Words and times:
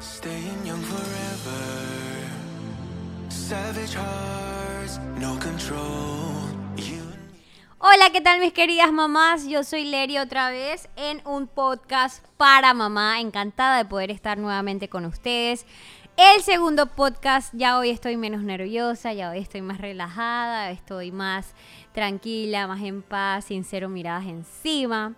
Staying 0.00 0.64
young 0.64 0.80
forever. 0.80 1.60
Savage 3.28 3.94
hearts, 3.94 4.98
no 5.18 5.38
control. 5.38 6.30
Hola, 7.78 8.08
¿qué 8.10 8.22
tal 8.22 8.40
mis 8.40 8.54
queridas 8.54 8.92
mamás? 8.92 9.46
Yo 9.46 9.62
soy 9.62 9.84
Leri 9.84 10.16
otra 10.16 10.48
vez 10.48 10.88
en 10.96 11.20
un 11.26 11.48
podcast 11.48 12.24
para 12.38 12.72
mamá. 12.72 13.20
Encantada 13.20 13.76
de 13.76 13.84
poder 13.84 14.10
estar 14.10 14.38
nuevamente 14.38 14.88
con 14.88 15.04
ustedes. 15.04 15.66
El 16.16 16.42
segundo 16.42 16.86
podcast, 16.86 17.52
ya 17.54 17.78
hoy 17.78 17.90
estoy 17.90 18.16
menos 18.16 18.42
nerviosa, 18.42 19.12
ya 19.12 19.30
hoy 19.30 19.38
estoy 19.38 19.62
más 19.62 19.78
relajada, 19.78 20.70
estoy 20.70 21.12
más 21.12 21.54
tranquila, 21.92 22.66
más 22.66 22.82
en 22.82 23.02
paz, 23.02 23.46
sin 23.46 23.64
cero 23.64 23.88
miradas 23.88 24.26
encima. 24.26 25.14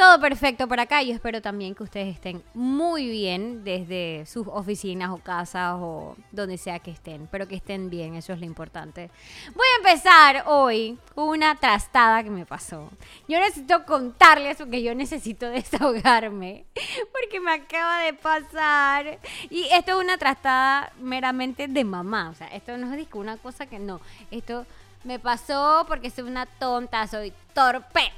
Todo 0.00 0.18
perfecto 0.18 0.66
por 0.66 0.80
acá. 0.80 1.02
Yo 1.02 1.12
espero 1.12 1.42
también 1.42 1.74
que 1.74 1.82
ustedes 1.82 2.14
estén 2.14 2.42
muy 2.54 3.06
bien 3.10 3.64
desde 3.64 4.24
sus 4.24 4.46
oficinas 4.46 5.10
o 5.10 5.18
casas 5.18 5.74
o 5.78 6.16
donde 6.32 6.56
sea 6.56 6.78
que 6.78 6.90
estén. 6.90 7.28
Pero 7.30 7.46
que 7.46 7.56
estén 7.56 7.90
bien, 7.90 8.14
eso 8.14 8.32
es 8.32 8.40
lo 8.40 8.46
importante. 8.46 9.10
Voy 9.54 9.66
a 9.74 9.76
empezar 9.76 10.44
hoy 10.46 10.98
una 11.16 11.54
trastada 11.56 12.22
que 12.22 12.30
me 12.30 12.46
pasó. 12.46 12.88
Yo 13.28 13.38
necesito 13.40 13.84
contarles 13.84 14.56
porque 14.56 14.82
yo 14.82 14.94
necesito 14.94 15.46
desahogarme. 15.50 16.64
Porque 17.12 17.38
me 17.38 17.52
acaba 17.52 18.00
de 18.00 18.14
pasar. 18.14 19.18
Y 19.50 19.64
esto 19.70 19.98
es 19.98 20.02
una 20.02 20.16
trastada 20.16 20.94
meramente 20.98 21.68
de 21.68 21.84
mamá. 21.84 22.30
O 22.30 22.34
sea, 22.34 22.46
esto 22.46 22.74
no 22.78 22.90
es 22.94 23.06
una 23.12 23.36
cosa 23.36 23.66
que 23.66 23.78
no. 23.78 24.00
Esto 24.30 24.64
me 25.04 25.18
pasó 25.18 25.84
porque 25.86 26.08
soy 26.08 26.24
una 26.24 26.46
tonta, 26.46 27.06
soy 27.06 27.34
torpe. 27.52 28.10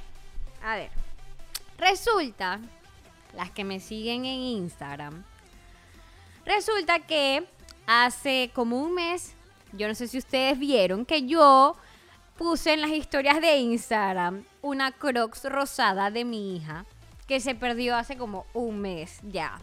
A 0.63 0.77
ver. 0.77 1.02
Resulta, 1.77 2.59
las 3.35 3.51
que 3.51 3.63
me 3.63 3.79
siguen 3.79 4.25
en 4.25 4.39
Instagram, 4.39 5.23
resulta 6.45 6.99
que 6.99 7.47
hace 7.87 8.51
como 8.53 8.81
un 8.81 8.93
mes, 8.93 9.35
yo 9.71 9.87
no 9.87 9.95
sé 9.95 10.07
si 10.07 10.17
ustedes 10.17 10.57
vieron, 10.59 11.05
que 11.05 11.25
yo 11.25 11.75
puse 12.37 12.73
en 12.73 12.81
las 12.81 12.91
historias 12.91 13.41
de 13.41 13.57
Instagram 13.57 14.43
una 14.61 14.91
crocs 14.91 15.45
rosada 15.45 16.11
de 16.11 16.25
mi 16.25 16.55
hija 16.55 16.85
que 17.27 17.39
se 17.39 17.55
perdió 17.55 17.95
hace 17.95 18.17
como 18.17 18.45
un 18.53 18.79
mes 18.79 19.19
ya. 19.23 19.59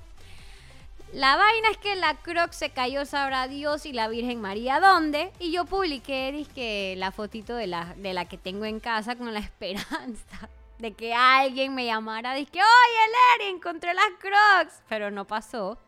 La 1.12 1.36
vaina 1.36 1.70
es 1.70 1.78
que 1.78 1.96
la 1.96 2.14
croc 2.14 2.52
se 2.52 2.70
cayó, 2.70 3.04
sabrá 3.04 3.48
Dios 3.48 3.84
y 3.84 3.92
la 3.92 4.06
Virgen 4.06 4.40
María 4.40 4.78
dónde. 4.78 5.32
Y 5.40 5.50
yo 5.50 5.64
publiqué 5.64 6.30
dizque, 6.30 6.94
la 6.96 7.10
fotito 7.10 7.56
de 7.56 7.66
la, 7.66 7.94
de 7.96 8.14
la 8.14 8.26
que 8.26 8.38
tengo 8.38 8.64
en 8.64 8.78
casa 8.78 9.16
con 9.16 9.34
la 9.34 9.40
esperanza 9.40 10.48
de 10.80 10.92
que 10.92 11.14
alguien 11.14 11.74
me 11.74 11.86
llamara. 11.86 12.34
Dije, 12.34 12.52
oye, 12.54 13.38
Leri, 13.38 13.50
encontré 13.54 13.94
las 13.94 14.10
crocs. 14.18 14.82
Pero 14.88 15.10
no 15.10 15.26
pasó. 15.26 15.78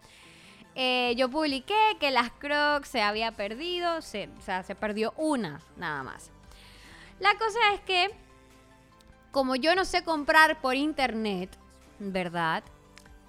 Eh, 0.75 1.15
yo 1.17 1.29
publiqué 1.29 1.75
que 2.01 2.11
las 2.11 2.31
crocs 2.33 2.89
se 2.89 3.03
había 3.03 3.33
perdido. 3.33 4.01
Se, 4.03 4.29
o 4.39 4.43
sea, 4.43 4.63
se 4.63 4.75
perdió 4.75 5.13
una, 5.17 5.61
nada 5.77 6.03
más. 6.03 6.31
La 7.19 7.37
cosa 7.39 7.59
es 7.75 7.81
que, 7.81 8.11
como 9.31 9.57
yo 9.57 9.75
no 9.75 9.85
sé 9.85 10.03
comprar 10.03 10.61
por 10.61 10.75
internet, 10.75 11.57
¿verdad? 11.99 12.65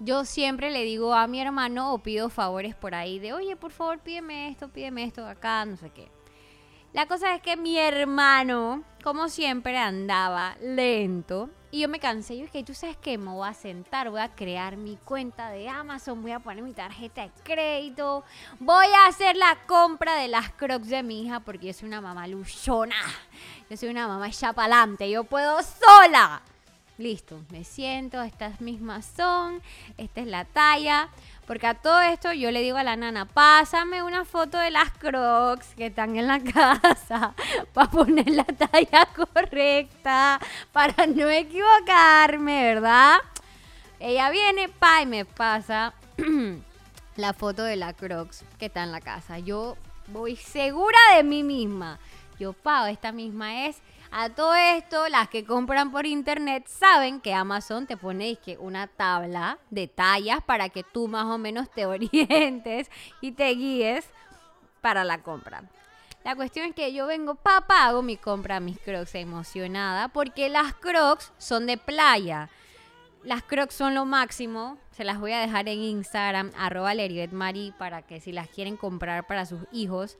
Yo 0.00 0.24
siempre 0.24 0.70
le 0.70 0.82
digo 0.82 1.14
a 1.14 1.26
mi 1.28 1.40
hermano 1.40 1.94
o 1.94 1.98
pido 1.98 2.28
favores 2.28 2.74
por 2.74 2.94
ahí 2.94 3.18
de, 3.18 3.32
oye, 3.32 3.56
por 3.56 3.70
favor, 3.70 4.00
pídeme 4.00 4.48
esto, 4.48 4.68
pídeme 4.68 5.04
esto 5.04 5.24
acá, 5.26 5.64
no 5.64 5.76
sé 5.76 5.90
qué. 5.90 6.10
La 6.94 7.06
cosa 7.06 7.34
es 7.34 7.42
que 7.42 7.56
mi 7.56 7.76
hermano, 7.76 8.84
como 9.02 9.28
siempre, 9.28 9.76
andaba 9.76 10.54
lento. 10.60 11.50
Y 11.72 11.80
yo 11.80 11.88
me 11.88 11.98
cansé. 11.98 12.36
Yo 12.36 12.44
dije, 12.44 12.62
tú 12.62 12.72
sabes 12.72 12.96
qué, 12.96 13.18
me 13.18 13.32
voy 13.32 13.48
a 13.48 13.52
sentar, 13.52 14.10
voy 14.10 14.20
a 14.20 14.28
crear 14.28 14.76
mi 14.76 14.96
cuenta 14.98 15.50
de 15.50 15.68
Amazon, 15.68 16.22
voy 16.22 16.30
a 16.30 16.38
poner 16.38 16.62
mi 16.62 16.72
tarjeta 16.72 17.22
de 17.22 17.32
crédito, 17.42 18.22
voy 18.60 18.86
a 18.86 19.08
hacer 19.08 19.34
la 19.34 19.58
compra 19.66 20.14
de 20.14 20.28
las 20.28 20.52
crocs 20.52 20.86
de 20.86 21.02
mi 21.02 21.22
hija 21.22 21.40
porque 21.40 21.66
yo 21.66 21.72
soy 21.72 21.88
una 21.88 22.00
mamá 22.00 22.28
luchona. 22.28 22.94
Yo 23.68 23.76
soy 23.76 23.88
una 23.88 24.06
mamá 24.06 24.28
ya 24.28 24.52
pa'lante, 24.52 25.10
yo 25.10 25.24
puedo 25.24 25.58
sola. 25.64 26.42
Listo, 26.96 27.40
me 27.50 27.64
siento, 27.64 28.22
estas 28.22 28.60
mismas 28.60 29.04
son, 29.16 29.60
esta 29.96 30.20
es 30.20 30.28
la 30.28 30.44
talla. 30.44 31.08
Porque 31.46 31.66
a 31.66 31.74
todo 31.74 32.00
esto 32.00 32.32
yo 32.32 32.50
le 32.50 32.62
digo 32.62 32.78
a 32.78 32.84
la 32.84 32.96
nana, 32.96 33.26
pásame 33.26 34.02
una 34.02 34.24
foto 34.24 34.56
de 34.58 34.70
las 34.70 34.90
crocs 34.92 35.74
que 35.76 35.86
están 35.86 36.16
en 36.16 36.26
la 36.26 36.40
casa 36.52 37.34
para 37.72 37.90
poner 37.90 38.28
la 38.30 38.44
talla 38.44 39.08
correcta, 39.14 40.40
para 40.72 41.06
no 41.06 41.28
equivocarme, 41.28 42.62
¿verdad? 42.74 43.18
Ella 44.00 44.30
viene, 44.30 44.68
pa, 44.68 45.02
y 45.02 45.06
me 45.06 45.24
pasa 45.24 45.92
la 47.16 47.32
foto 47.32 47.62
de 47.62 47.76
la 47.76 47.92
crocs 47.92 48.44
que 48.58 48.66
está 48.66 48.82
en 48.82 48.92
la 48.92 49.00
casa. 49.00 49.38
Yo 49.38 49.76
voy 50.08 50.36
segura 50.36 50.98
de 51.16 51.24
mí 51.24 51.42
misma. 51.42 51.98
Yo, 52.38 52.52
pa, 52.52 52.90
esta 52.90 53.12
misma 53.12 53.66
es 53.66 53.76
a 54.16 54.30
todo 54.30 54.54
esto, 54.54 55.08
las 55.08 55.28
que 55.28 55.44
compran 55.44 55.90
por 55.90 56.06
internet 56.06 56.68
saben 56.68 57.20
que 57.20 57.34
Amazon 57.34 57.88
te 57.88 57.96
pone 57.96 58.36
que 58.36 58.56
una 58.56 58.86
tabla 58.86 59.58
de 59.70 59.88
tallas 59.88 60.38
para 60.40 60.68
que 60.68 60.84
tú 60.84 61.08
más 61.08 61.24
o 61.24 61.36
menos 61.36 61.68
te 61.68 61.84
orientes 61.86 62.92
y 63.20 63.32
te 63.32 63.48
guíes 63.48 64.06
para 64.80 65.02
la 65.02 65.20
compra. 65.20 65.64
La 66.22 66.36
cuestión 66.36 66.66
es 66.66 66.76
que 66.76 66.92
yo 66.92 67.08
vengo, 67.08 67.34
papá, 67.34 67.86
hago 67.86 68.02
mi 68.02 68.16
compra, 68.16 68.60
mis 68.60 68.78
crocs 68.78 69.16
emocionada, 69.16 70.06
porque 70.06 70.48
las 70.48 70.74
crocs 70.74 71.32
son 71.38 71.66
de 71.66 71.76
playa. 71.76 72.48
Las 73.24 73.42
crocs 73.42 73.74
son 73.74 73.96
lo 73.96 74.04
máximo. 74.04 74.78
Se 74.92 75.02
las 75.02 75.18
voy 75.18 75.32
a 75.32 75.40
dejar 75.40 75.68
en 75.68 75.80
Instagram, 75.80 76.52
arroba 76.56 76.92
para 77.76 78.02
que 78.02 78.20
si 78.20 78.30
las 78.30 78.46
quieren 78.46 78.76
comprar 78.76 79.26
para 79.26 79.44
sus 79.44 79.62
hijos. 79.72 80.18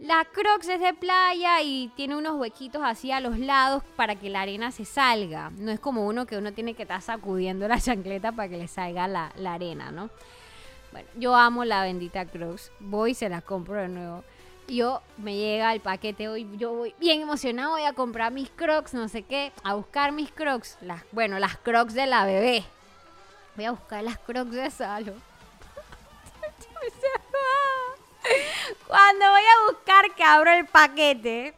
La 0.00 0.24
Crocs 0.24 0.66
es 0.66 0.80
de 0.80 0.94
playa 0.94 1.60
y 1.60 1.88
tiene 1.94 2.16
unos 2.16 2.40
huequitos 2.40 2.80
así 2.82 3.12
a 3.12 3.20
los 3.20 3.38
lados 3.38 3.82
para 3.96 4.16
que 4.16 4.30
la 4.30 4.40
arena 4.40 4.72
se 4.72 4.86
salga. 4.86 5.50
No 5.58 5.70
es 5.70 5.78
como 5.78 6.06
uno 6.06 6.24
que 6.24 6.38
uno 6.38 6.54
tiene 6.54 6.72
que 6.72 6.84
estar 6.84 7.02
sacudiendo 7.02 7.68
la 7.68 7.78
chancleta 7.80 8.32
para 8.32 8.48
que 8.48 8.56
le 8.56 8.66
salga 8.66 9.06
la, 9.06 9.30
la 9.36 9.52
arena, 9.52 9.90
¿no? 9.90 10.08
Bueno, 10.90 11.06
yo 11.16 11.36
amo 11.36 11.66
la 11.66 11.82
bendita 11.82 12.24
Crocs. 12.24 12.72
Voy 12.80 13.10
y 13.10 13.14
se 13.14 13.28
la 13.28 13.42
compro 13.42 13.74
de 13.74 13.88
nuevo. 13.88 14.24
Yo 14.68 15.02
me 15.18 15.36
llega 15.36 15.74
el 15.74 15.80
paquete 15.80 16.28
hoy, 16.28 16.48
yo 16.56 16.72
voy 16.72 16.94
bien 16.98 17.20
emocionado, 17.20 17.72
voy 17.72 17.82
a 17.82 17.92
comprar 17.92 18.32
mis 18.32 18.48
Crocs, 18.48 18.94
no 18.94 19.06
sé 19.06 19.24
qué, 19.24 19.52
a 19.64 19.74
buscar 19.74 20.12
mis 20.12 20.32
Crocs. 20.32 20.78
Las, 20.80 21.02
bueno, 21.12 21.38
las 21.38 21.58
Crocs 21.58 21.92
de 21.92 22.06
la 22.06 22.24
bebé. 22.24 22.64
Voy 23.54 23.66
a 23.66 23.72
buscar 23.72 24.02
las 24.02 24.18
Crocs 24.18 24.52
de 24.52 24.70
Salo. 24.70 25.29
Cuando 28.86 29.30
voy 29.30 29.42
a 29.42 29.72
buscar 29.72 30.14
que 30.14 30.24
abro 30.24 30.50
el 30.50 30.66
paquete, 30.66 31.54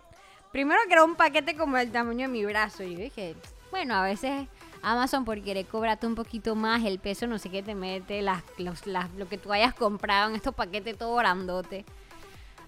primero 0.51 0.81
que 0.87 0.93
era 0.93 1.05
un 1.05 1.15
paquete 1.15 1.57
como 1.57 1.77
el 1.79 1.91
tamaño 1.91 2.27
de 2.27 2.29
mi 2.29 2.45
brazo. 2.45 2.83
Yo 2.83 2.99
dije, 2.99 3.35
bueno, 3.71 3.95
a 3.95 4.03
veces 4.03 4.49
Amazon 4.83 5.25
por 5.25 5.41
querer 5.43 5.67
cobrarte 5.67 6.07
un 6.07 6.15
poquito 6.15 6.55
más 6.55 6.85
el 6.85 6.99
peso, 6.99 7.27
no 7.27 7.39
sé 7.39 7.51
qué 7.51 7.63
te 7.63 7.75
mete, 7.75 8.23
lo 8.23 9.29
que 9.29 9.39
tú 9.39 9.53
hayas 9.53 9.75
comprado 9.75 10.31
en 10.31 10.37
estos 10.37 10.55
paquetes 10.55 10.99
todo 10.99 11.17
grandote. 11.17 11.85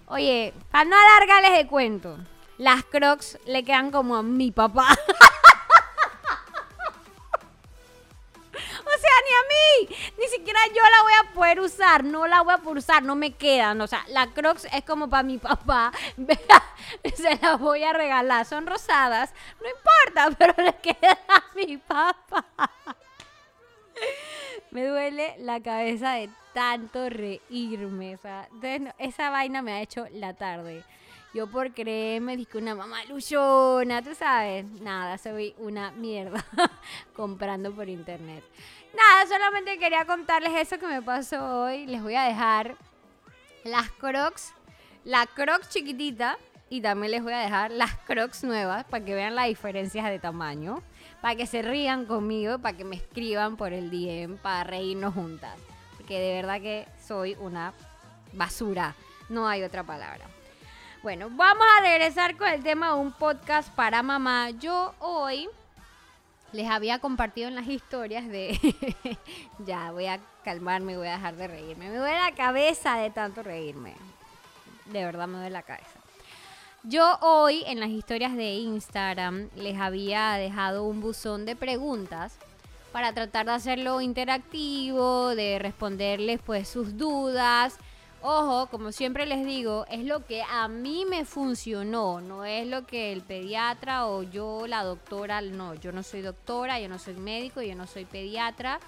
Oye, 0.07 0.53
para 0.71 0.85
no 0.85 0.95
alargarles 0.95 1.59
el 1.59 1.67
cuento, 1.67 2.17
las 2.57 2.83
crocs 2.83 3.37
le 3.45 3.63
quedan 3.63 3.91
como 3.91 4.15
a 4.15 4.23
mi 4.23 4.51
papá. 4.51 4.87
siquiera 10.37 10.59
yo 10.67 10.83
la 10.83 11.03
voy 11.03 11.13
a 11.13 11.33
poder 11.33 11.59
usar. 11.59 12.03
No 12.03 12.27
la 12.27 12.41
voy 12.41 12.53
a 12.53 12.57
poder 12.57 12.79
usar. 12.79 13.03
No 13.03 13.15
me 13.15 13.31
quedan. 13.31 13.79
O 13.81 13.87
sea, 13.87 14.03
la 14.09 14.27
Crocs 14.27 14.67
es 14.73 14.83
como 14.83 15.09
para 15.09 15.23
mi 15.23 15.37
papá. 15.37 15.91
Se 17.15 17.39
la 17.41 17.55
voy 17.55 17.83
a 17.83 17.93
regalar. 17.93 18.45
Son 18.45 18.65
rosadas. 18.65 19.33
No 19.61 19.67
importa, 19.69 20.35
pero 20.37 20.63
le 20.63 20.73
quedan 20.75 21.17
a 21.27 21.43
mi 21.55 21.77
papá. 21.77 22.45
Me 24.71 24.85
duele 24.85 25.35
la 25.39 25.61
cabeza 25.61 26.13
de 26.13 26.29
tanto 26.53 27.09
reírme. 27.09 28.15
O 28.15 28.17
sea, 28.17 28.49
esa 28.97 29.29
vaina 29.29 29.61
me 29.61 29.71
ha 29.71 29.81
hecho 29.81 30.05
la 30.11 30.33
tarde. 30.33 30.83
Yo 31.35 31.47
por 31.47 31.73
creerme 31.73 32.37
dije 32.37 32.57
una 32.57 32.75
mamá 32.75 33.03
luchona, 33.09 34.01
tú 34.01 34.15
sabes. 34.15 34.63
Nada, 34.79 35.17
soy 35.17 35.53
una 35.57 35.91
mierda 35.91 36.45
comprando 37.13 37.73
por 37.73 37.89
internet. 37.89 38.41
Nada, 38.95 39.27
solamente 39.27 39.77
quería 39.77 40.05
contarles 40.05 40.53
eso 40.55 40.79
que 40.79 40.87
me 40.87 41.01
pasó 41.01 41.63
hoy. 41.63 41.87
Les 41.87 42.01
voy 42.01 42.15
a 42.15 42.23
dejar 42.23 42.77
las 43.65 43.91
crocs, 43.91 44.53
la 45.03 45.27
crocs 45.27 45.67
chiquitita 45.67 46.37
y 46.69 46.79
también 46.79 47.11
les 47.11 47.21
voy 47.21 47.33
a 47.33 47.39
dejar 47.39 47.69
las 47.71 47.97
crocs 48.05 48.45
nuevas 48.45 48.85
para 48.85 49.03
que 49.03 49.13
vean 49.13 49.35
las 49.35 49.47
diferencias 49.47 50.05
de 50.05 50.19
tamaño, 50.19 50.81
para 51.21 51.35
que 51.35 51.47
se 51.47 51.61
rían 51.61 52.05
conmigo, 52.05 52.59
para 52.59 52.77
que 52.77 52.85
me 52.85 52.95
escriban 52.95 53.57
por 53.57 53.73
el 53.73 53.91
DM, 53.91 54.37
para 54.37 54.63
reírnos 54.63 55.13
juntas. 55.13 55.57
Porque 55.97 56.17
de 56.17 56.33
verdad 56.33 56.61
que 56.61 56.87
soy 57.05 57.35
una 57.41 57.73
basura, 58.31 58.95
no 59.27 59.49
hay 59.49 59.63
otra 59.63 59.83
palabra. 59.83 60.29
Bueno, 61.05 61.29
vamos 61.29 61.63
a 61.77 61.83
regresar 61.83 62.35
con 62.35 62.47
el 62.47 62.63
tema 62.63 62.87
de 62.87 62.93
un 62.95 63.11
podcast 63.11 63.71
para 63.75 64.01
mamá. 64.01 64.49
Yo 64.49 64.95
hoy 64.97 65.47
les 66.51 66.67
había 66.67 66.97
compartido 66.97 67.47
en 67.47 67.53
las 67.53 67.67
historias 67.67 68.27
de... 68.27 68.59
ya, 69.67 69.91
voy 69.91 70.07
a 70.07 70.19
calmarme, 70.43 70.97
voy 70.97 71.05
a 71.05 71.11
dejar 71.11 71.35
de 71.35 71.47
reírme. 71.47 71.89
Me 71.89 71.97
duele 71.97 72.17
la 72.17 72.33
cabeza 72.33 72.97
de 72.97 73.11
tanto 73.11 73.43
reírme. 73.43 73.93
De 74.87 75.05
verdad 75.05 75.27
me 75.27 75.35
duele 75.35 75.51
la 75.51 75.61
cabeza. 75.61 75.99
Yo 76.81 77.19
hoy 77.21 77.63
en 77.67 77.79
las 77.79 77.89
historias 77.89 78.35
de 78.35 78.55
Instagram 78.55 79.49
les 79.55 79.77
había 79.77 80.31
dejado 80.31 80.85
un 80.85 81.01
buzón 81.01 81.45
de 81.45 81.55
preguntas 81.55 82.39
para 82.91 83.13
tratar 83.13 83.45
de 83.45 83.51
hacerlo 83.51 84.01
interactivo, 84.01 85.35
de 85.35 85.59
responderles 85.59 86.39
pues 86.43 86.67
sus 86.67 86.97
dudas. 86.97 87.77
Ojo, 88.27 88.65
como 88.71 88.91
siempre 88.91 89.27
les 89.27 89.45
digo, 89.45 89.85
es 89.87 90.03
lo 90.03 90.25
que 90.25 90.41
a 90.41 90.67
mí 90.67 91.05
me 91.07 91.25
funcionó, 91.25 92.21
no 92.21 92.43
es 92.43 92.65
lo 92.65 92.87
que 92.87 93.13
el 93.13 93.21
pediatra 93.21 94.07
o 94.07 94.23
yo, 94.23 94.65
la 94.65 94.83
doctora, 94.83 95.41
no, 95.41 95.75
yo 95.75 95.91
no 95.91 96.01
soy 96.01 96.23
doctora, 96.23 96.79
yo 96.79 96.89
no 96.89 96.97
soy 96.97 97.13
médico, 97.13 97.61
yo 97.61 97.75
no 97.75 97.85
soy 97.85 98.05
pediatra. 98.05 98.79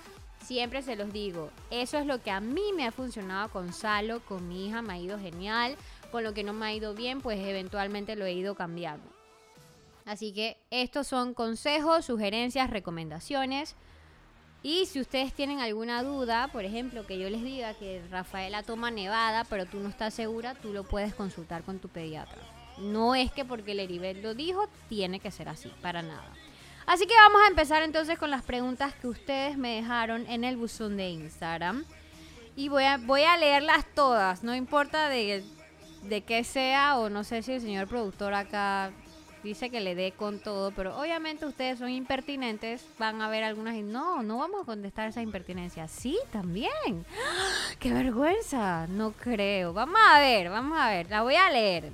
Siempre 0.43 0.81
se 0.81 0.95
los 0.95 1.13
digo, 1.13 1.51
eso 1.69 1.99
es 1.99 2.07
lo 2.07 2.19
que 2.19 2.31
a 2.31 2.39
mí 2.39 2.73
me 2.75 2.87
ha 2.87 2.91
funcionado 2.91 3.49
con 3.49 3.73
Salo, 3.73 4.21
con 4.21 4.47
mi 4.47 4.65
hija, 4.65 4.81
me 4.81 4.93
ha 4.93 4.97
ido 4.97 5.19
genial 5.19 5.75
con 6.11 6.23
lo 6.23 6.33
que 6.33 6.43
no 6.43 6.53
me 6.53 6.65
ha 6.65 6.73
ido 6.73 6.95
bien, 6.95 7.21
pues 7.21 7.37
eventualmente 7.39 8.15
lo 8.15 8.25
he 8.25 8.33
ido 8.33 8.55
cambiando. 8.55 9.07
Así 10.05 10.33
que 10.33 10.57
estos 10.71 11.05
son 11.05 11.35
consejos, 11.35 12.05
sugerencias, 12.05 12.71
recomendaciones. 12.71 13.75
Y 14.63 14.85
si 14.87 14.99
ustedes 14.99 15.33
tienen 15.33 15.59
alguna 15.59 16.03
duda, 16.03 16.49
por 16.49 16.65
ejemplo, 16.65 17.05
que 17.05 17.19
yo 17.19 17.29
les 17.29 17.43
diga 17.43 17.73
que 17.75 18.01
Rafaela 18.09 18.63
toma 18.63 18.91
nevada, 18.91 19.45
pero 19.45 19.65
tú 19.65 19.79
no 19.79 19.89
estás 19.89 20.13
segura, 20.13 20.55
tú 20.55 20.73
lo 20.73 20.83
puedes 20.83 21.13
consultar 21.13 21.63
con 21.63 21.79
tu 21.79 21.87
pediatra. 21.89 22.41
No 22.77 23.15
es 23.15 23.31
que 23.31 23.45
porque 23.45 23.71
el 23.71 23.79
Eribel 23.79 24.21
lo 24.21 24.33
dijo, 24.33 24.67
tiene 24.89 25.19
que 25.19 25.31
ser 25.31 25.49
así, 25.49 25.71
para 25.81 26.01
nada. 26.01 26.31
Así 26.85 27.05
que 27.05 27.15
vamos 27.15 27.41
a 27.43 27.47
empezar 27.47 27.83
entonces 27.83 28.17
con 28.17 28.31
las 28.31 28.43
preguntas 28.43 28.93
que 28.95 29.07
ustedes 29.07 29.57
me 29.57 29.75
dejaron 29.75 30.25
en 30.27 30.43
el 30.43 30.57
buzón 30.57 30.97
de 30.97 31.09
Instagram. 31.09 31.85
Y 32.55 32.69
voy 32.69 32.85
a, 32.85 32.97
voy 32.97 33.23
a 33.23 33.37
leerlas 33.37 33.85
todas, 33.93 34.43
no 34.43 34.55
importa 34.55 35.09
de 35.09 35.43
de 36.03 36.21
qué 36.21 36.43
sea, 36.43 36.97
o 36.97 37.09
no 37.09 37.23
sé 37.23 37.43
si 37.43 37.53
el 37.53 37.61
señor 37.61 37.87
productor 37.87 38.33
acá 38.33 38.91
dice 39.43 39.69
que 39.69 39.81
le 39.81 39.95
dé 39.95 40.11
con 40.11 40.39
todo, 40.39 40.71
pero 40.71 40.99
obviamente 40.99 41.45
ustedes 41.45 41.79
son 41.79 41.89
impertinentes, 41.89 42.85
van 42.97 43.21
a 43.21 43.29
ver 43.29 43.43
algunas 43.43 43.75
y 43.75 43.83
no, 43.83 44.23
no 44.23 44.37
vamos 44.37 44.63
a 44.63 44.65
contestar 44.65 45.09
esa 45.09 45.21
impertinencia. 45.21 45.87
Sí, 45.87 46.17
también. 46.31 47.05
¡Qué 47.79 47.93
vergüenza! 47.93 48.87
No 48.87 49.11
creo. 49.11 49.73
Vamos 49.73 49.99
a 50.09 50.19
ver, 50.19 50.49
vamos 50.49 50.77
a 50.79 50.89
ver, 50.89 51.09
la 51.09 51.21
voy 51.21 51.35
a 51.35 51.49
leer. 51.51 51.91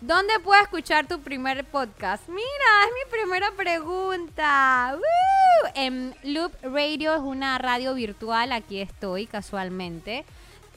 ¿Dónde 0.00 0.40
puedo 0.40 0.60
escuchar 0.62 1.06
tu 1.06 1.20
primer 1.20 1.62
podcast? 1.64 2.26
Mira, 2.28 2.40
es 2.86 2.90
mi 2.94 3.10
primera 3.10 3.50
pregunta. 3.52 4.96
En 5.74 6.14
Loop 6.22 6.52
Radio 6.62 7.14
es 7.14 7.20
una 7.20 7.58
radio 7.58 7.92
virtual, 7.92 8.52
aquí 8.52 8.80
estoy 8.80 9.26
casualmente. 9.26 10.24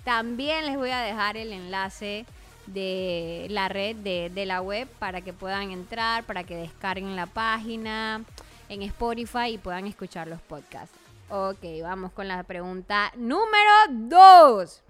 También 0.03 0.65
les 0.65 0.75
voy 0.75 0.89
a 0.89 0.99
dejar 0.99 1.37
el 1.37 1.53
enlace 1.53 2.25
de 2.67 3.47
la 3.49 3.69
red 3.69 3.95
de, 3.95 4.45
la 4.45 4.61
web 4.61 4.87
para 4.99 5.21
que 5.21 5.33
puedan 5.33 5.71
entrar, 5.71 6.23
para 6.23 6.43
que 6.43 6.55
descarguen 6.55 7.15
la 7.15 7.25
página 7.25 8.23
en 8.69 8.81
Spotify 8.83 9.53
y 9.53 9.57
puedan 9.57 9.87
escuchar 9.87 10.27
los 10.27 10.41
podcasts. 10.41 10.97
Ok, 11.29 11.63
vamos 11.81 12.11
con 12.11 12.27
la 12.27 12.43
pregunta 12.43 13.11
número 13.15 13.71
2. 13.89 14.81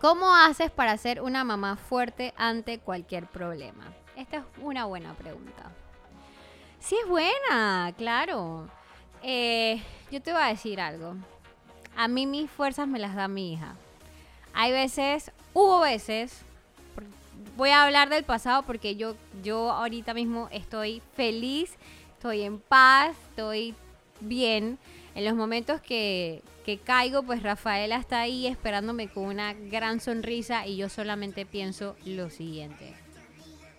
¿Cómo 0.00 0.34
haces 0.34 0.70
para 0.70 0.96
ser 0.98 1.22
una 1.22 1.44
mamá 1.44 1.76
fuerte 1.76 2.34
ante 2.36 2.78
cualquier 2.78 3.26
problema? 3.26 3.84
Esta 4.16 4.38
es 4.38 4.44
una 4.62 4.84
buena 4.84 5.14
pregunta. 5.14 5.70
Sí 6.80 6.96
es 7.02 7.08
buena, 7.08 7.92
claro. 7.96 8.68
Eh, 9.22 9.82
yo 10.10 10.22
te 10.22 10.32
voy 10.32 10.42
a 10.42 10.46
decir 10.46 10.80
algo. 10.80 11.16
A 11.96 12.08
mí 12.08 12.26
mis 12.26 12.50
fuerzas 12.50 12.86
me 12.86 12.98
las 12.98 13.14
da 13.14 13.26
mi 13.26 13.52
hija. 13.52 13.74
Hay 14.54 14.72
veces, 14.72 15.32
hubo 15.52 15.80
veces 15.80 16.45
voy 17.56 17.70
a 17.70 17.84
hablar 17.84 18.08
del 18.08 18.24
pasado 18.24 18.62
porque 18.62 18.96
yo, 18.96 19.14
yo 19.42 19.70
ahorita 19.70 20.14
mismo 20.14 20.48
estoy 20.50 21.02
feliz, 21.14 21.76
estoy 22.14 22.42
en 22.42 22.58
paz, 22.58 23.16
estoy 23.30 23.74
bien. 24.20 24.78
En 25.14 25.24
los 25.24 25.34
momentos 25.34 25.80
que, 25.80 26.42
que 26.64 26.78
caigo, 26.78 27.22
pues 27.22 27.42
Rafaela 27.42 27.96
está 27.96 28.20
ahí 28.20 28.46
esperándome 28.46 29.08
con 29.08 29.24
una 29.24 29.54
gran 29.54 30.00
sonrisa 30.00 30.66
y 30.66 30.76
yo 30.76 30.88
solamente 30.88 31.46
pienso 31.46 31.96
lo 32.04 32.28
siguiente. 32.28 32.94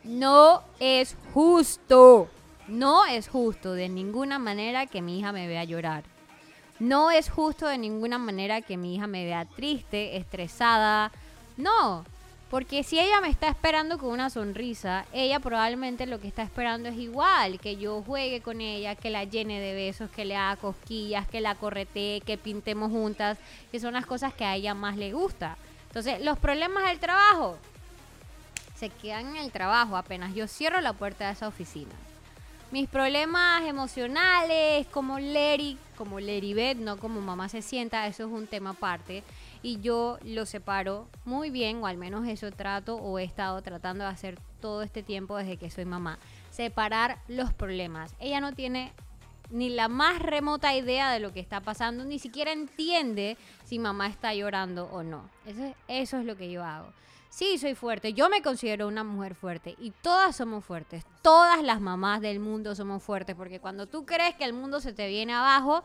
No 0.03 0.63
es 0.79 1.17
justo, 1.33 2.29
no 2.67 3.05
es 3.05 3.27
justo 3.27 3.73
de 3.73 3.89
ninguna 3.89 4.39
manera 4.39 4.87
que 4.87 5.01
mi 5.01 5.19
hija 5.19 5.31
me 5.31 5.47
vea 5.47 5.63
llorar. 5.65 6.03
No 6.79 7.11
es 7.11 7.29
justo 7.29 7.67
de 7.67 7.77
ninguna 7.77 8.17
manera 8.17 8.61
que 8.61 8.77
mi 8.77 8.95
hija 8.95 9.07
me 9.07 9.25
vea 9.25 9.45
triste, 9.45 10.15
estresada. 10.15 11.11
No, 11.57 12.05
porque 12.49 12.83
si 12.83 12.97
ella 12.97 13.19
me 13.19 13.29
está 13.29 13.49
esperando 13.49 13.97
con 13.97 14.09
una 14.09 14.29
sonrisa, 14.29 15.05
ella 15.11 15.39
probablemente 15.39 16.05
lo 16.05 16.21
que 16.21 16.29
está 16.29 16.44
esperando 16.44 16.88
es 16.88 16.95
igual, 16.95 17.59
que 17.59 17.75
yo 17.75 18.01
juegue 18.03 18.41
con 18.41 18.61
ella, 18.61 18.95
que 18.95 19.09
la 19.09 19.25
llene 19.25 19.59
de 19.59 19.73
besos, 19.73 20.09
que 20.09 20.23
le 20.23 20.38
haga 20.38 20.55
cosquillas, 20.55 21.27
que 21.27 21.41
la 21.41 21.55
corretee, 21.55 22.21
que 22.21 22.38
pintemos 22.38 22.91
juntas, 22.91 23.38
que 23.69 23.81
son 23.81 23.94
las 23.94 24.05
cosas 24.05 24.33
que 24.33 24.45
a 24.45 24.55
ella 24.55 24.73
más 24.73 24.95
le 24.95 25.11
gusta. 25.11 25.57
Entonces, 25.88 26.21
los 26.21 26.38
problemas 26.38 26.85
del 26.85 26.99
trabajo 26.99 27.57
se 28.75 28.89
quedan 28.89 29.35
en 29.35 29.38
el 29.38 29.51
trabajo 29.51 29.97
apenas 29.97 30.35
yo 30.35 30.47
cierro 30.47 30.79
la 30.81 30.94
puerta 30.94 31.27
de 31.27 31.33
esa 31.33 31.47
oficina. 31.47 31.91
Mis 32.71 32.88
problemas 32.88 33.63
emocionales, 33.63 34.85
como 34.88 35.19
Leri, 35.19 35.77
como 35.97 36.19
no 36.19 36.97
como 36.97 37.21
mamá 37.21 37.49
se 37.49 37.61
sienta, 37.61 38.07
eso 38.07 38.25
es 38.25 38.31
un 38.31 38.45
tema 38.45 38.71
aparte 38.71 39.23
y 39.62 39.80
yo 39.80 40.18
lo 40.24 40.45
separo 40.45 41.07
muy 41.25 41.50
bien, 41.50 41.83
o 41.83 41.88
al 41.88 41.98
menos 41.98 42.27
eso 42.27 42.51
trato 42.51 42.95
o 42.95 43.19
he 43.19 43.24
estado 43.24 43.62
tratando 43.62 44.04
de 44.04 44.09
hacer 44.09 44.39
todo 44.59 44.81
este 44.81 45.04
tiempo 45.04 45.38
desde 45.38 45.57
que 45.57 45.69
soy 45.69 45.86
mamá. 45.86 46.19
Separar 46.50 47.19
los 47.27 47.54
problemas. 47.54 48.15
Ella 48.19 48.42
no 48.42 48.54
tiene 48.54 48.94
ni 49.50 49.69
la 49.69 49.88
más 49.88 50.19
remota 50.19 50.75
idea 50.75 51.12
de 51.12 51.19
lo 51.19 51.31
que 51.31 51.39
está 51.39 51.62
pasando, 51.62 52.04
ni 52.06 52.19
siquiera 52.19 52.51
entiende 52.51 53.38
si 53.63 53.80
mamá 53.80 54.07
está 54.07 54.33
llorando 54.33 54.86
o 54.92 55.04
no. 55.04 55.30
Eso, 55.45 55.74
eso 55.88 56.18
es 56.18 56.25
lo 56.25 56.36
que 56.36 56.51
yo 56.51 56.63
hago. 56.63 56.92
Sí, 57.30 57.57
soy 57.57 57.75
fuerte, 57.75 58.13
yo 58.13 58.30
me 58.30 58.42
considero 58.42 58.88
una 58.88 59.04
mujer 59.04 59.36
fuerte 59.36 59.75
y 59.80 59.92
todas 59.92 60.36
somos 60.36 60.65
fuertes, 60.65 61.06
todas 61.21 61.62
las 61.62 61.81
mamás 61.81 62.21
del 62.21 62.39
mundo 62.39 62.74
somos 62.74 63.04
fuertes, 63.04 63.36
porque 63.36 63.59
cuando 63.59 63.86
tú 63.86 64.06
crees 64.06 64.36
que 64.36 64.45
el 64.45 64.54
mundo 64.54 64.80
se 64.80 64.94
te 64.94 65.07
viene 65.07 65.33
abajo, 65.33 65.83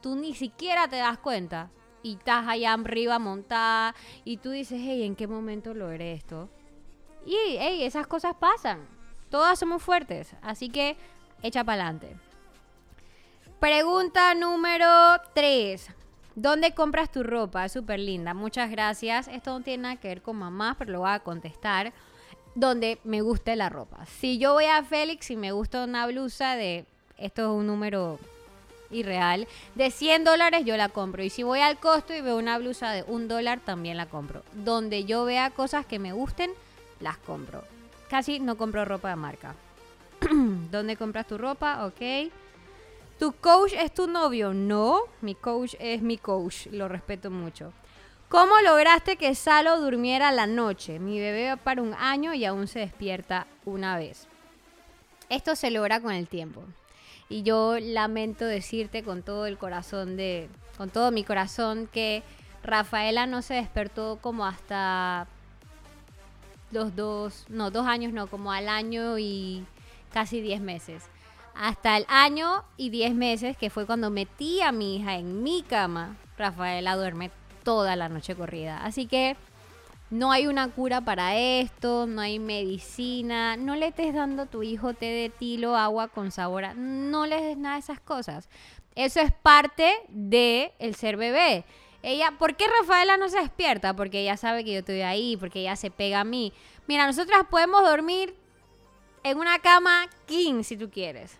tú 0.00 0.16
ni 0.16 0.34
siquiera 0.34 0.88
te 0.88 0.96
das 0.96 1.18
cuenta 1.18 1.70
y 2.02 2.14
estás 2.14 2.46
allá 2.46 2.72
arriba 2.72 3.18
montada 3.18 3.94
y 4.24 4.38
tú 4.38 4.50
dices, 4.50 4.80
hey, 4.82 5.04
¿en 5.04 5.16
qué 5.16 5.26
momento 5.26 5.74
logré 5.74 6.12
esto? 6.12 6.48
Y, 7.26 7.36
hey, 7.58 7.82
esas 7.84 8.06
cosas 8.06 8.34
pasan. 8.34 8.86
Todas 9.30 9.58
somos 9.58 9.82
fuertes, 9.82 10.34
así 10.42 10.70
que 10.70 10.96
echa 11.42 11.64
para 11.64 11.82
adelante. 11.82 12.16
Pregunta 13.60 14.34
número 14.34 14.86
3. 15.34 15.90
¿Dónde 16.36 16.72
compras 16.72 17.10
tu 17.10 17.24
ropa? 17.24 17.64
Es 17.64 17.72
súper 17.72 17.98
linda. 17.98 18.32
Muchas 18.32 18.70
gracias. 18.70 19.26
Esto 19.26 19.58
no 19.58 19.64
tiene 19.64 19.82
nada 19.82 19.96
que 19.96 20.06
ver 20.06 20.22
con 20.22 20.36
mamá, 20.36 20.76
pero 20.78 20.92
lo 20.92 21.00
voy 21.00 21.10
a 21.10 21.18
contestar. 21.18 21.92
Donde 22.54 23.00
me 23.02 23.20
guste 23.20 23.56
la 23.56 23.68
ropa. 23.68 24.06
Si 24.06 24.38
yo 24.38 24.52
voy 24.52 24.66
a 24.66 24.84
Félix 24.84 25.30
y 25.30 25.36
me 25.36 25.50
gusta 25.52 25.84
una 25.84 26.06
blusa 26.06 26.54
de... 26.54 26.86
Esto 27.16 27.42
es 27.42 27.48
un 27.48 27.66
número 27.66 28.20
real 28.90 29.46
de 29.74 29.90
100 29.90 30.24
dólares 30.24 30.64
yo 30.64 30.76
la 30.76 30.88
compro. 30.88 31.22
Y 31.22 31.30
si 31.30 31.42
voy 31.42 31.60
al 31.60 31.78
costo 31.78 32.14
y 32.14 32.20
veo 32.20 32.36
una 32.36 32.58
blusa 32.58 32.90
de 32.90 33.02
un 33.04 33.28
dólar, 33.28 33.60
también 33.60 33.96
la 33.96 34.06
compro. 34.06 34.42
Donde 34.52 35.04
yo 35.04 35.24
vea 35.24 35.50
cosas 35.50 35.86
que 35.86 35.98
me 35.98 36.12
gusten, 36.12 36.50
las 37.00 37.18
compro. 37.18 37.64
Casi 38.08 38.40
no 38.40 38.56
compro 38.56 38.84
ropa 38.84 39.10
de 39.10 39.16
marca. 39.16 39.54
¿Dónde 40.70 40.96
compras 40.96 41.26
tu 41.26 41.38
ropa? 41.38 41.86
Ok. 41.86 42.30
¿Tu 43.18 43.32
coach 43.32 43.72
es 43.72 43.92
tu 43.92 44.06
novio? 44.06 44.54
No, 44.54 45.02
mi 45.20 45.34
coach 45.34 45.74
es 45.78 46.02
mi 46.02 46.18
coach. 46.18 46.66
Lo 46.70 46.88
respeto 46.88 47.30
mucho. 47.30 47.72
¿Cómo 48.28 48.60
lograste 48.60 49.16
que 49.16 49.34
Salo 49.34 49.80
durmiera 49.80 50.30
la 50.32 50.46
noche? 50.46 50.98
Mi 50.98 51.18
bebé 51.18 51.48
va 51.48 51.56
para 51.56 51.82
un 51.82 51.94
año 51.94 52.34
y 52.34 52.44
aún 52.44 52.68
se 52.68 52.80
despierta 52.80 53.46
una 53.64 53.96
vez. 53.96 54.28
Esto 55.30 55.56
se 55.56 55.70
logra 55.70 56.00
con 56.00 56.12
el 56.12 56.28
tiempo. 56.28 56.62
Y 57.28 57.42
yo 57.42 57.78
lamento 57.80 58.44
decirte 58.44 59.02
con 59.02 59.22
todo 59.22 59.46
el 59.46 59.58
corazón 59.58 60.16
de, 60.16 60.48
con 60.76 60.90
todo 60.90 61.10
mi 61.10 61.24
corazón 61.24 61.88
que 61.92 62.22
Rafaela 62.62 63.26
no 63.26 63.42
se 63.42 63.54
despertó 63.54 64.18
como 64.20 64.46
hasta 64.46 65.26
los 66.70 66.94
dos, 66.96 67.44
no, 67.48 67.70
dos 67.70 67.86
años 67.86 68.12
no, 68.12 68.26
como 68.26 68.52
al 68.52 68.68
año 68.68 69.18
y 69.18 69.64
casi 70.12 70.40
diez 70.40 70.60
meses. 70.60 71.04
Hasta 71.54 71.96
el 71.96 72.06
año 72.08 72.64
y 72.76 72.90
diez 72.90 73.14
meses, 73.14 73.56
que 73.56 73.68
fue 73.68 73.84
cuando 73.84 74.10
metí 74.10 74.60
a 74.60 74.70
mi 74.70 74.96
hija 74.96 75.16
en 75.16 75.42
mi 75.42 75.62
cama, 75.62 76.16
Rafaela 76.36 76.96
duerme 76.96 77.30
toda 77.64 77.96
la 77.96 78.08
noche 78.08 78.34
corrida. 78.34 78.84
Así 78.84 79.06
que 79.06 79.36
no 80.10 80.32
hay 80.32 80.46
una 80.46 80.68
cura 80.70 81.00
para 81.02 81.36
esto, 81.36 82.06
no 82.06 82.20
hay 82.20 82.38
medicina, 82.38 83.56
no 83.56 83.76
le 83.76 83.88
estés 83.88 84.14
dando 84.14 84.42
a 84.42 84.46
tu 84.46 84.62
hijo 84.62 84.94
té 84.94 85.06
de 85.06 85.28
tilo, 85.28 85.76
agua 85.76 86.08
con 86.08 86.30
sabor, 86.30 86.64
no 86.76 87.26
le 87.26 87.40
des 87.42 87.56
nada 87.58 87.74
de 87.74 87.80
esas 87.80 88.00
cosas. 88.00 88.48
Eso 88.94 89.20
es 89.20 89.32
parte 89.32 89.92
de 90.08 90.72
el 90.78 90.94
ser 90.94 91.16
bebé. 91.16 91.64
Ella, 92.02 92.32
¿por 92.38 92.56
qué 92.56 92.64
Rafaela 92.80 93.16
no 93.16 93.28
se 93.28 93.40
despierta? 93.40 93.94
Porque 93.94 94.20
ella 94.20 94.36
sabe 94.36 94.64
que 94.64 94.72
yo 94.72 94.78
estoy 94.80 95.02
ahí, 95.02 95.36
porque 95.36 95.60
ella 95.60 95.76
se 95.76 95.90
pega 95.90 96.20
a 96.20 96.24
mí. 96.24 96.52
Mira, 96.86 97.06
nosotras 97.06 97.40
podemos 97.50 97.82
dormir 97.82 98.34
en 99.24 99.38
una 99.38 99.58
cama 99.58 100.08
king 100.26 100.62
si 100.62 100.76
tú 100.76 100.90
quieres. 100.90 101.36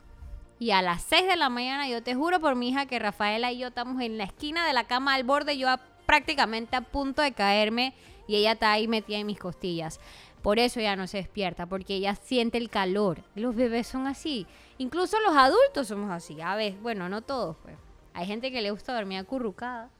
Y 0.58 0.72
a 0.72 0.82
las 0.82 1.02
6 1.04 1.26
de 1.28 1.36
la 1.36 1.48
mañana 1.48 1.88
yo 1.88 2.02
te 2.02 2.14
juro 2.14 2.40
por 2.40 2.54
mi 2.56 2.68
hija 2.70 2.86
que 2.86 2.98
Rafaela 2.98 3.52
y 3.52 3.58
yo 3.58 3.68
estamos 3.68 4.02
en 4.02 4.18
la 4.18 4.24
esquina 4.24 4.66
de 4.66 4.72
la 4.72 4.84
cama 4.84 5.14
al 5.14 5.22
borde, 5.24 5.56
yo 5.56 5.68
a- 5.68 5.80
prácticamente 6.06 6.74
a 6.74 6.80
punto 6.80 7.22
de 7.22 7.32
caerme 7.32 7.94
y 8.28 8.36
ella 8.36 8.52
está 8.52 8.70
ahí 8.70 8.86
metida 8.86 9.18
en 9.18 9.26
mis 9.26 9.40
costillas. 9.40 9.98
Por 10.42 10.60
eso 10.60 10.78
ella 10.78 10.94
no 10.94 11.08
se 11.08 11.16
despierta, 11.16 11.66
porque 11.66 11.96
ella 11.96 12.14
siente 12.14 12.58
el 12.58 12.70
calor. 12.70 13.24
Los 13.34 13.56
bebés 13.56 13.88
son 13.88 14.06
así. 14.06 14.46
Incluso 14.78 15.18
los 15.20 15.36
adultos 15.36 15.88
somos 15.88 16.12
así. 16.12 16.40
A 16.40 16.54
ver, 16.54 16.74
bueno, 16.74 17.08
no 17.08 17.22
todos, 17.22 17.56
pues. 17.62 17.76
Hay 18.14 18.26
gente 18.26 18.52
que 18.52 18.62
le 18.62 18.70
gusta 18.70 18.94
dormir 18.94 19.18
acurrucada 19.18 19.90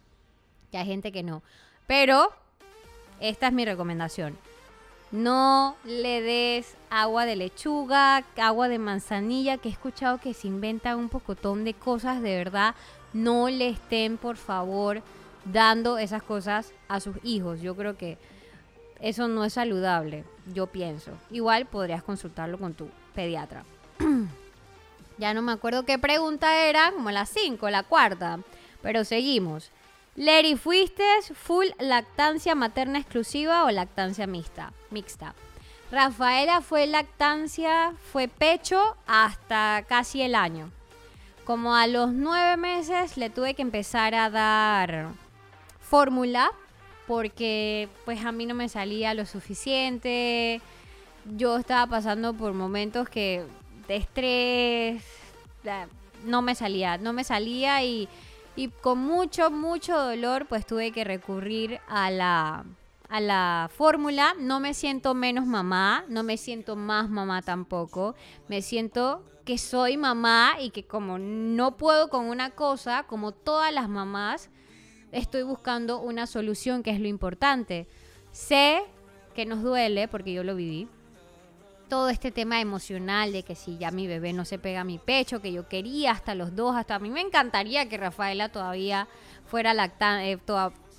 y 0.71 0.77
hay 0.77 0.87
gente 0.87 1.11
que 1.11 1.23
no. 1.23 1.43
Pero 1.87 2.33
esta 3.21 3.49
es 3.49 3.53
mi 3.53 3.65
recomendación. 3.65 4.39
No 5.11 5.77
le 5.85 6.21
des 6.21 6.77
agua 6.91 7.25
de 7.25 7.37
lechuga, 7.37 8.25
agua 8.37 8.69
de 8.69 8.79
manzanilla, 8.79 9.57
que 9.57 9.71
he 9.71 9.73
escuchado 9.73 10.19
que 10.19 10.35
se 10.35 10.49
inventan 10.49 10.99
un 10.99 11.09
pocotón 11.09 11.65
de 11.65 11.75
cosas, 11.75 12.21
de 12.21 12.37
verdad. 12.37 12.75
No 13.15 13.49
le 13.49 13.71
estén, 13.71 14.19
por 14.19 14.37
favor, 14.37 15.03
dando 15.53 15.99
esas 15.99 16.23
cosas 16.23 16.73
a 16.89 17.01
sus 17.01 17.17
hijos. 17.23 17.61
Yo 17.61 17.75
creo 17.75 17.97
que 17.97 18.19
eso 19.01 19.29
no 19.29 19.45
es 19.45 19.55
saludable, 19.55 20.25
yo 20.53 20.67
pienso. 20.67 21.13
Igual 21.31 21.67
podrías 21.67 22.03
consultarlo 22.03 22.59
con 22.59 22.75
tu 22.75 22.89
pediatra. 23.15 23.65
ya 25.19 25.35
no 25.35 25.43
me 25.43 25.53
acuerdo 25.53 25.85
qué 25.85 25.99
pregunta 25.99 26.65
era, 26.65 26.93
como 26.93 27.11
la 27.11 27.27
5, 27.27 27.71
la 27.71 27.83
cuarta. 27.83 28.41
Pero 28.83 29.05
seguimos. 29.05 29.71
Leri, 30.17 30.57
¿fuiste 30.57 31.05
full 31.35 31.67
lactancia 31.79 32.55
materna 32.57 32.99
exclusiva 32.99 33.65
o 33.65 33.71
lactancia 33.71 34.27
mixta? 34.27 34.73
Mixta. 34.91 35.35
Rafaela 35.93 36.61
fue 36.61 36.87
lactancia, 36.87 37.93
fue 38.13 38.29
pecho 38.29 38.97
hasta 39.07 39.85
casi 39.89 40.23
el 40.23 40.35
año. 40.35 40.71
Como 41.45 41.75
a 41.75 41.87
los 41.87 42.13
nueve 42.13 42.57
meses 42.57 43.17
le 43.17 43.31
tuve 43.31 43.55
que 43.55 43.63
empezar 43.63 44.15
a 44.15 44.29
dar 44.29 45.09
fórmula 45.89 46.51
porque 47.07 47.89
pues 48.05 48.25
a 48.25 48.33
mí 48.33 48.45
no 48.47 48.55
me 48.55 48.69
salía 48.69 49.15
lo 49.15 49.25
suficiente. 49.25 50.61
Yo 51.37 51.57
estaba 51.57 51.87
pasando 51.87 52.35
por 52.35 52.53
momentos 52.53 53.09
que 53.09 53.45
de 53.87 53.97
estrés 53.97 55.03
no 56.25 56.43
me 56.43 56.55
salía, 56.55 56.99
no 56.99 57.13
me 57.13 57.25
salía 57.25 57.83
y, 57.83 58.09
y 58.57 58.69
con 58.69 58.99
mucho, 58.99 59.51
mucho 59.51 59.99
dolor 59.99 60.47
pues 60.47 60.67
tuve 60.67 60.93
que 60.93 61.05
recurrir 61.05 61.81
a 61.89 62.11
la, 62.11 62.65
a 63.09 63.21
la 63.21 63.71
fórmula. 63.75 64.35
No 64.39 64.61
me 64.61 64.75
siento 64.75 65.15
menos 65.15 65.47
mamá, 65.47 66.05
no 66.09 66.23
me 66.23 66.37
siento 66.37 66.77
más 66.77 67.09
mamá 67.09 67.41
tampoco. 67.41 68.15
Me 68.49 68.61
siento 68.61 69.25
que 69.47 69.57
soy 69.57 69.97
mamá 69.97 70.57
y 70.61 70.71
que 70.71 70.85
como 70.85 71.19
no 71.19 71.79
puedo 71.79 72.11
con 72.11 72.27
una 72.27 72.51
cosa, 72.51 73.05
como 73.05 73.33
todas 73.33 73.73
las 73.73 73.89
mamás, 73.89 74.51
estoy 75.13 75.43
buscando 75.43 76.01
una 76.01 76.27
solución 76.27 76.83
que 76.83 76.91
es 76.91 77.01
lo 77.01 77.09
importante. 77.09 77.87
Sé 78.33 78.83
que 79.35 79.47
nos 79.47 79.63
duele 79.63 80.09
porque 80.09 80.33
yo 80.33 80.45
lo 80.45 80.55
viví. 80.55 80.89
Todo 81.89 82.11
este 82.11 82.31
tema 82.31 82.61
emocional 82.61 83.33
de 83.33 83.43
que 83.43 83.55
si 83.55 83.79
ya 83.79 83.91
mi 83.91 84.07
bebé 84.07 84.35
no 84.35 84.45
se 84.45 84.59
pega 84.59 84.83
a 84.83 84.85
mi 84.85 84.99
pecho, 84.99 85.41
que 85.41 85.53
yo 85.53 85.69
quería 85.69 86.11
hasta 86.11 86.35
los 86.35 86.55
dos, 86.55 86.77
hasta 86.77 86.97
a 86.97 86.99
mí 86.99 87.09
me 87.09 87.23
encantaría 87.23 87.89
que 87.89 87.97
Rafaela 87.97 88.51
todavía 88.51 89.09
fuera 89.47 89.73
lactante, 89.73 90.39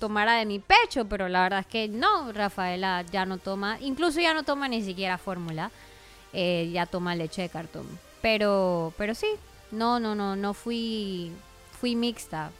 tomara 0.00 0.34
de 0.34 0.46
mi 0.46 0.58
pecho, 0.58 1.04
pero 1.04 1.28
la 1.28 1.42
verdad 1.42 1.60
es 1.60 1.66
que 1.66 1.86
no, 1.86 2.32
Rafaela 2.32 3.04
ya 3.12 3.24
no 3.24 3.38
toma, 3.38 3.78
incluso 3.80 4.20
ya 4.20 4.34
no 4.34 4.42
toma 4.42 4.66
ni 4.66 4.82
siquiera 4.82 5.18
fórmula, 5.18 5.70
eh, 6.32 6.70
ya 6.72 6.86
toma 6.86 7.14
leche 7.14 7.42
de 7.42 7.50
cartón. 7.50 7.86
Pero, 8.20 8.92
pero 8.98 9.14
sí, 9.14 9.28
no, 9.70 10.00
no, 10.00 10.16
no, 10.16 10.34
no 10.34 10.54
fui, 10.54 11.30
fui 11.78 11.94
mixta. 11.94 12.50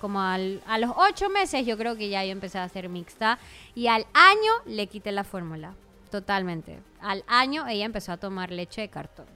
Como 0.00 0.20
al- 0.20 0.62
a 0.66 0.78
los 0.78 0.90
ocho 0.96 1.28
meses 1.30 1.64
yo 1.66 1.76
creo 1.78 1.96
que 1.96 2.08
ya 2.08 2.24
yo 2.24 2.32
empecé 2.32 2.58
a 2.58 2.64
hacer 2.64 2.88
mixta 2.88 3.38
y 3.74 3.86
al 3.88 4.06
año 4.14 4.52
le 4.66 4.86
quité 4.86 5.12
la 5.12 5.24
fórmula, 5.24 5.74
totalmente. 6.10 6.78
Al 7.00 7.24
año 7.26 7.66
ella 7.66 7.84
empezó 7.84 8.12
a 8.12 8.16
tomar 8.16 8.50
leche 8.50 8.80
de 8.82 8.88
cartón 8.88 9.26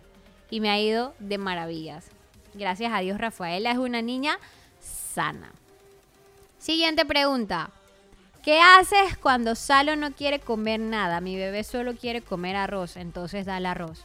y 0.50 0.60
me 0.60 0.70
ha 0.70 0.78
ido 0.80 1.14
de 1.18 1.38
maravillas. 1.38 2.06
Gracias 2.54 2.92
a 2.92 2.98
Dios 3.00 3.18
Rafaela 3.18 3.70
es 3.70 3.78
una 3.78 4.02
niña 4.02 4.38
sana. 4.80 5.52
Siguiente 6.58 7.04
pregunta. 7.04 7.70
¿Qué 8.42 8.60
haces 8.60 9.16
cuando 9.18 9.54
Salo 9.54 9.94
no 9.94 10.12
quiere 10.12 10.40
comer 10.40 10.80
nada? 10.80 11.20
Mi 11.20 11.36
bebé 11.36 11.62
solo 11.62 11.94
quiere 11.94 12.22
comer 12.22 12.56
arroz, 12.56 12.96
entonces 12.96 13.46
dale 13.46 13.68
arroz. 13.68 14.02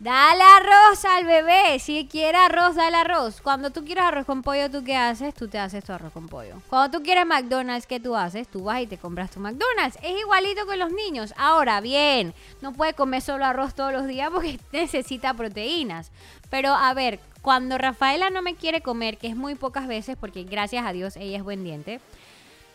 Dale 0.00 0.42
arroz 0.42 1.04
al 1.04 1.24
bebé. 1.24 1.78
Si 1.78 2.06
quiere 2.10 2.36
arroz, 2.36 2.74
dale 2.74 2.96
arroz. 2.96 3.40
Cuando 3.40 3.70
tú 3.70 3.84
quieres 3.84 4.04
arroz 4.04 4.26
con 4.26 4.42
pollo, 4.42 4.68
¿tú 4.70 4.82
qué 4.82 4.96
haces? 4.96 5.32
Tú 5.34 5.48
te 5.48 5.58
haces 5.58 5.84
tu 5.84 5.92
arroz 5.92 6.12
con 6.12 6.26
pollo. 6.26 6.56
Cuando 6.68 6.98
tú 6.98 7.04
quieres 7.04 7.24
McDonald's, 7.24 7.86
¿qué 7.86 8.00
tú 8.00 8.16
haces? 8.16 8.48
Tú 8.48 8.64
vas 8.64 8.82
y 8.82 8.86
te 8.86 8.98
compras 8.98 9.30
tu 9.30 9.38
McDonald's. 9.38 9.96
Es 10.02 10.18
igualito 10.20 10.66
que 10.66 10.76
los 10.76 10.92
niños. 10.92 11.32
Ahora, 11.36 11.80
bien, 11.80 12.34
no 12.60 12.72
puede 12.72 12.94
comer 12.94 13.22
solo 13.22 13.44
arroz 13.44 13.74
todos 13.74 13.92
los 13.92 14.06
días 14.06 14.30
porque 14.32 14.58
necesita 14.72 15.32
proteínas. 15.32 16.10
Pero 16.50 16.74
a 16.74 16.92
ver, 16.92 17.20
cuando 17.40 17.78
Rafaela 17.78 18.30
no 18.30 18.42
me 18.42 18.56
quiere 18.56 18.80
comer, 18.80 19.16
que 19.16 19.28
es 19.28 19.36
muy 19.36 19.54
pocas 19.54 19.86
veces, 19.86 20.16
porque 20.18 20.42
gracias 20.42 20.84
a 20.84 20.92
Dios 20.92 21.16
ella 21.16 21.38
es 21.38 21.44
buen 21.44 21.62
diente, 21.62 22.00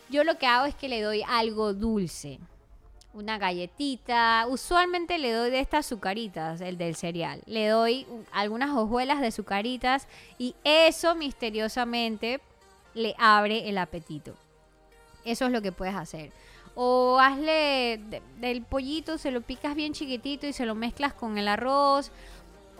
yo 0.08 0.24
lo 0.24 0.38
que 0.38 0.46
hago 0.46 0.66
es 0.66 0.74
que 0.74 0.88
le 0.88 1.02
doy 1.02 1.22
algo 1.28 1.74
dulce 1.74 2.40
una 3.12 3.38
galletita. 3.38 4.46
Usualmente 4.48 5.18
le 5.18 5.32
doy 5.32 5.50
de 5.50 5.60
estas 5.60 5.86
azucaritas, 5.86 6.60
el 6.60 6.78
del 6.78 6.94
cereal. 6.96 7.42
Le 7.46 7.68
doy 7.68 8.06
algunas 8.32 8.70
hojuelas 8.70 9.20
de 9.20 9.28
azucaritas 9.28 10.06
y 10.38 10.54
eso 10.64 11.14
misteriosamente 11.14 12.40
le 12.94 13.14
abre 13.18 13.68
el 13.68 13.78
apetito. 13.78 14.34
Eso 15.24 15.46
es 15.46 15.52
lo 15.52 15.60
que 15.62 15.72
puedes 15.72 15.94
hacer. 15.94 16.32
O 16.74 17.18
hazle 17.20 18.00
de- 18.08 18.22
del 18.38 18.62
pollito, 18.62 19.18
se 19.18 19.30
lo 19.32 19.40
picas 19.40 19.74
bien 19.74 19.92
chiquitito 19.92 20.46
y 20.46 20.52
se 20.52 20.64
lo 20.66 20.74
mezclas 20.74 21.12
con 21.12 21.36
el 21.36 21.48
arroz. 21.48 22.10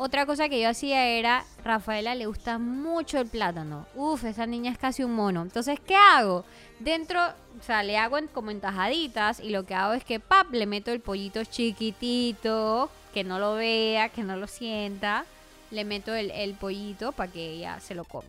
Otra 0.02 0.25
cosa 0.25 0.49
que 0.49 0.59
yo 0.59 0.71
hacía 0.71 1.09
era, 1.09 1.45
Rafaela 1.62 2.14
le 2.14 2.25
gusta 2.25 2.57
mucho 2.57 3.19
el 3.19 3.26
plátano. 3.26 3.87
Uf, 3.95 4.25
esa 4.25 4.47
niña 4.47 4.73
es 4.73 4.78
casi 4.78 5.04
un 5.04 5.12
mono. 5.12 5.42
Entonces, 5.42 5.78
¿qué 5.78 5.95
hago? 5.95 6.47
Dentro, 6.78 7.21
o 7.23 7.62
sea, 7.62 7.83
le 7.83 7.99
hago 7.99 8.16
en- 8.16 8.28
como 8.28 8.50
en 8.50 8.62
tajaditas 8.62 9.40
y 9.40 9.50
lo 9.50 9.66
que 9.66 9.75
hago 9.75 9.92
es 9.92 10.02
que, 10.02 10.19
pap, 10.19 10.52
le 10.52 10.64
meto 10.64 10.90
el 10.90 11.00
pollito 11.00 11.45
chiquitito, 11.45 12.88
que 13.12 13.25
no 13.25 13.38
lo 13.38 13.57
vea, 13.57 14.09
que 14.09 14.23
no 14.23 14.37
lo 14.37 14.47
sienta. 14.47 15.26
Le 15.71 15.85
meto 15.85 16.14
el, 16.14 16.54
pollito 16.54 17.12
para 17.12 17.30
que 17.30 17.50
ella 17.50 17.78
se 17.80 17.95
lo 17.95 18.04
coma. 18.04 18.25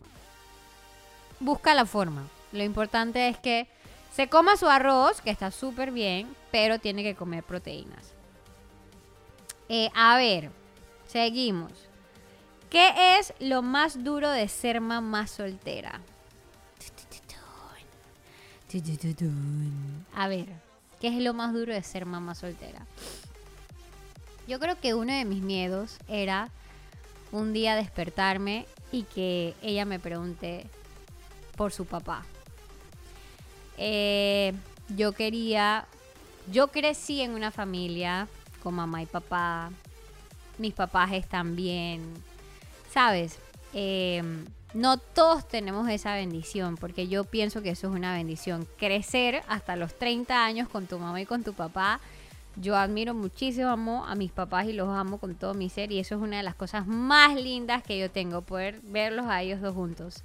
Busca 1.40 1.72
la 1.72 1.86
forma. 1.86 2.28
Lo 2.52 2.62
importante 2.64 3.28
es 3.30 3.38
que 3.38 3.66
se 4.14 4.28
coma 4.28 4.58
su 4.58 4.68
arroz, 4.68 5.22
que 5.22 5.30
está 5.30 5.50
súper 5.50 5.90
bien, 5.90 6.36
pero 6.50 6.78
tiene 6.78 7.02
que 7.02 7.14
comer 7.14 7.42
proteínas. 7.44 8.12
Eh, 9.70 9.88
a 9.94 10.18
ver, 10.18 10.50
seguimos. 11.12 11.72
¿Qué 12.70 13.18
es 13.18 13.34
lo 13.38 13.60
más 13.60 14.02
duro 14.02 14.30
de 14.30 14.48
ser 14.48 14.80
mamá 14.80 15.26
soltera? 15.26 16.00
A 20.14 20.28
ver, 20.28 20.46
¿qué 21.00 21.08
es 21.08 21.22
lo 21.22 21.34
más 21.34 21.52
duro 21.52 21.74
de 21.74 21.82
ser 21.82 22.06
mamá 22.06 22.34
soltera? 22.34 22.86
Yo 24.48 24.58
creo 24.58 24.80
que 24.80 24.94
uno 24.94 25.12
de 25.12 25.26
mis 25.26 25.42
miedos 25.42 25.98
era 26.08 26.48
un 27.30 27.52
día 27.52 27.76
despertarme 27.76 28.66
y 28.90 29.02
que 29.02 29.54
ella 29.60 29.84
me 29.84 29.98
pregunte 29.98 30.66
por 31.56 31.72
su 31.72 31.84
papá. 31.84 32.24
Eh, 33.76 34.54
yo 34.96 35.12
quería, 35.12 35.86
yo 36.50 36.68
crecí 36.68 37.20
en 37.20 37.32
una 37.32 37.50
familia 37.50 38.28
con 38.62 38.74
mamá 38.74 39.02
y 39.02 39.06
papá, 39.06 39.70
mis 40.62 40.72
papás 40.72 41.12
están 41.12 41.56
bien, 41.56 42.00
¿sabes? 42.90 43.38
Eh, 43.74 44.22
no 44.74 44.96
todos 44.96 45.46
tenemos 45.46 45.88
esa 45.90 46.14
bendición, 46.14 46.76
porque 46.76 47.08
yo 47.08 47.24
pienso 47.24 47.60
que 47.60 47.70
eso 47.70 47.88
es 47.88 47.94
una 47.94 48.14
bendición. 48.14 48.66
Crecer 48.78 49.42
hasta 49.48 49.76
los 49.76 49.98
30 49.98 50.44
años 50.44 50.68
con 50.68 50.86
tu 50.86 50.98
mamá 50.98 51.20
y 51.20 51.26
con 51.26 51.42
tu 51.44 51.52
papá. 51.52 52.00
Yo 52.56 52.76
admiro 52.76 53.12
muchísimo 53.12 54.04
a 54.06 54.14
mis 54.14 54.30
papás 54.30 54.66
y 54.66 54.72
los 54.72 54.88
amo 54.88 55.18
con 55.18 55.34
todo 55.34 55.52
mi 55.54 55.68
ser 55.68 55.90
y 55.90 55.98
eso 55.98 56.14
es 56.14 56.20
una 56.22 56.38
de 56.38 56.42
las 56.42 56.54
cosas 56.54 56.86
más 56.86 57.34
lindas 57.34 57.82
que 57.82 57.98
yo 57.98 58.10
tengo, 58.10 58.42
poder 58.42 58.80
verlos 58.82 59.26
a 59.26 59.42
ellos 59.42 59.60
dos 59.60 59.74
juntos. 59.74 60.22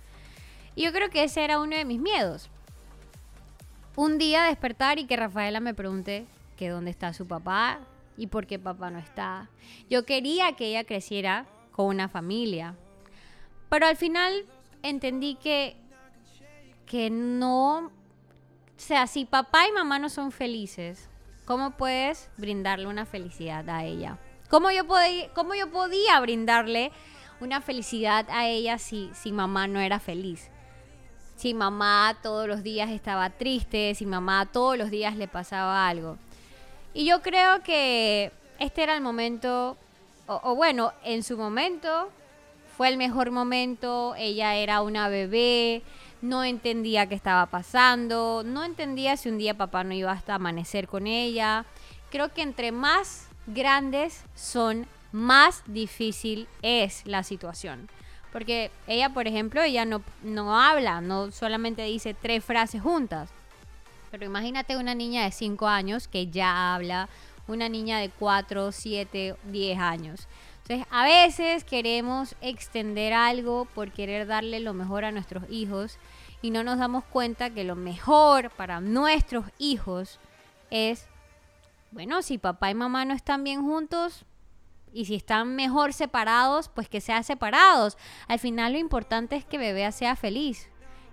Y 0.75 0.83
yo 0.83 0.93
creo 0.93 1.09
que 1.09 1.23
ese 1.23 1.43
era 1.43 1.59
uno 1.59 1.75
de 1.75 1.85
mis 1.85 1.99
miedos. 1.99 2.49
un 3.95 4.19
día 4.19 4.43
despertar 4.43 4.99
y 4.99 5.05
que 5.05 5.15
Rafaela 5.17 5.59
me 5.59 5.73
pregunte 5.73 6.25
que 6.55 6.69
dónde 6.69 6.91
está 6.91 7.13
su 7.13 7.27
papá 7.27 7.79
y 8.17 8.27
por 8.27 8.47
qué 8.47 8.59
papá 8.59 8.89
no 8.89 8.99
está. 8.99 9.49
Yo 9.89 10.05
quería 10.05 10.53
que 10.53 10.67
ella 10.67 10.83
creciera 10.83 11.45
con 11.71 11.85
una 11.85 12.09
familia, 12.09 12.75
pero 13.69 13.85
al 13.85 13.95
final 13.95 14.45
entendí 14.81 15.35
que, 15.35 15.77
que 16.85 17.09
no, 17.09 17.85
o 17.87 17.91
sea, 18.75 19.07
si 19.07 19.25
papá 19.25 19.67
y 19.67 19.71
mamá 19.71 19.99
no 19.99 20.09
son 20.09 20.31
felices, 20.31 21.09
¿cómo 21.45 21.71
puedes 21.71 22.29
brindarle 22.37 22.87
una 22.87 23.05
felicidad 23.05 23.69
a 23.69 23.85
ella? 23.85 24.17
¿Cómo 24.49 24.71
yo, 24.71 24.85
podía, 24.87 25.31
cómo 25.33 25.53
yo 25.53 25.69
podía 25.69 26.19
brindarle 26.19 26.91
una 27.39 27.61
felicidad 27.61 28.25
a 28.29 28.47
ella 28.47 28.77
si, 28.77 29.11
si 29.13 29.31
mamá 29.31 29.67
no 29.67 29.79
era 29.79 29.99
feliz? 29.99 30.49
Si 31.35 31.53
mamá 31.53 32.17
todos 32.23 32.47
los 32.47 32.63
días 32.63 32.89
estaba 32.89 33.29
triste, 33.29 33.93
si 33.93 34.07
mamá 34.07 34.47
todos 34.51 34.75
los 34.75 34.89
días 34.89 35.15
le 35.17 35.27
pasaba 35.27 35.87
algo. 35.87 36.17
Y 36.97 37.05
yo 37.05 37.21
creo 37.21 37.61
que 37.61 38.31
este 38.57 38.81
era 38.81 38.95
el 38.95 39.01
momento, 39.01 39.77
o, 40.25 40.41
o 40.43 40.55
bueno, 40.55 40.93
en 41.03 41.21
su 41.21 41.37
momento 41.37 42.09
fue 42.75 42.87
el 42.87 42.97
mejor 42.97 43.29
momento, 43.29 44.15
ella 44.17 44.55
era 44.55 44.81
una 44.81 45.07
bebé, 45.07 45.83
no 46.23 46.43
entendía 46.43 47.05
qué 47.05 47.13
estaba 47.13 47.45
pasando, 47.45 48.41
no 48.43 48.63
entendía 48.63 49.15
si 49.15 49.29
un 49.29 49.37
día 49.37 49.53
papá 49.53 49.83
no 49.83 49.93
iba 49.93 50.11
hasta 50.11 50.33
amanecer 50.33 50.87
con 50.87 51.05
ella. 51.05 51.65
Creo 52.09 52.33
que 52.33 52.41
entre 52.41 52.71
más 52.71 53.27
grandes 53.45 54.23
son, 54.33 54.87
más 55.11 55.61
difícil 55.67 56.47
es 56.63 57.05
la 57.05 57.21
situación. 57.21 57.91
Porque 58.33 58.71
ella, 58.87 59.09
por 59.09 59.27
ejemplo, 59.27 59.61
ella 59.61 59.85
no, 59.85 60.01
no 60.23 60.59
habla, 60.59 61.01
no 61.01 61.29
solamente 61.29 61.83
dice 61.83 62.15
tres 62.15 62.43
frases 62.43 62.81
juntas. 62.81 63.29
Pero 64.11 64.25
imagínate 64.25 64.77
una 64.77 64.95
niña 64.95 65.23
de 65.23 65.31
5 65.31 65.67
años 65.67 66.07
que 66.07 66.27
ya 66.27 66.73
habla, 66.73 67.09
una 67.47 67.69
niña 67.69 67.99
de 67.99 68.09
4, 68.09 68.71
7, 68.71 69.35
10 69.45 69.79
años. 69.79 70.27
Entonces, 70.63 70.87
a 70.91 71.05
veces 71.05 71.63
queremos 71.63 72.35
extender 72.41 73.13
algo 73.13 73.65
por 73.73 73.91
querer 73.91 74.27
darle 74.27 74.59
lo 74.59 74.73
mejor 74.73 75.05
a 75.05 75.11
nuestros 75.11 75.45
hijos 75.49 75.97
y 76.41 76.51
no 76.51 76.63
nos 76.63 76.77
damos 76.77 77.05
cuenta 77.05 77.49
que 77.49 77.63
lo 77.63 77.75
mejor 77.75 78.51
para 78.51 78.81
nuestros 78.81 79.45
hijos 79.57 80.19
es, 80.69 81.07
bueno, 81.91 82.21
si 82.21 82.37
papá 82.37 82.69
y 82.69 82.75
mamá 82.75 83.05
no 83.05 83.13
están 83.13 83.43
bien 83.43 83.61
juntos 83.61 84.25
y 84.93 85.05
si 85.05 85.15
están 85.15 85.55
mejor 85.55 85.93
separados, 85.93 86.69
pues 86.69 86.89
que 86.89 87.01
sean 87.01 87.23
separados. 87.23 87.97
Al 88.27 88.39
final 88.39 88.73
lo 88.73 88.79
importante 88.79 89.35
es 89.35 89.45
que 89.45 89.57
bebé 89.57 89.89
sea 89.91 90.15
feliz, 90.15 90.69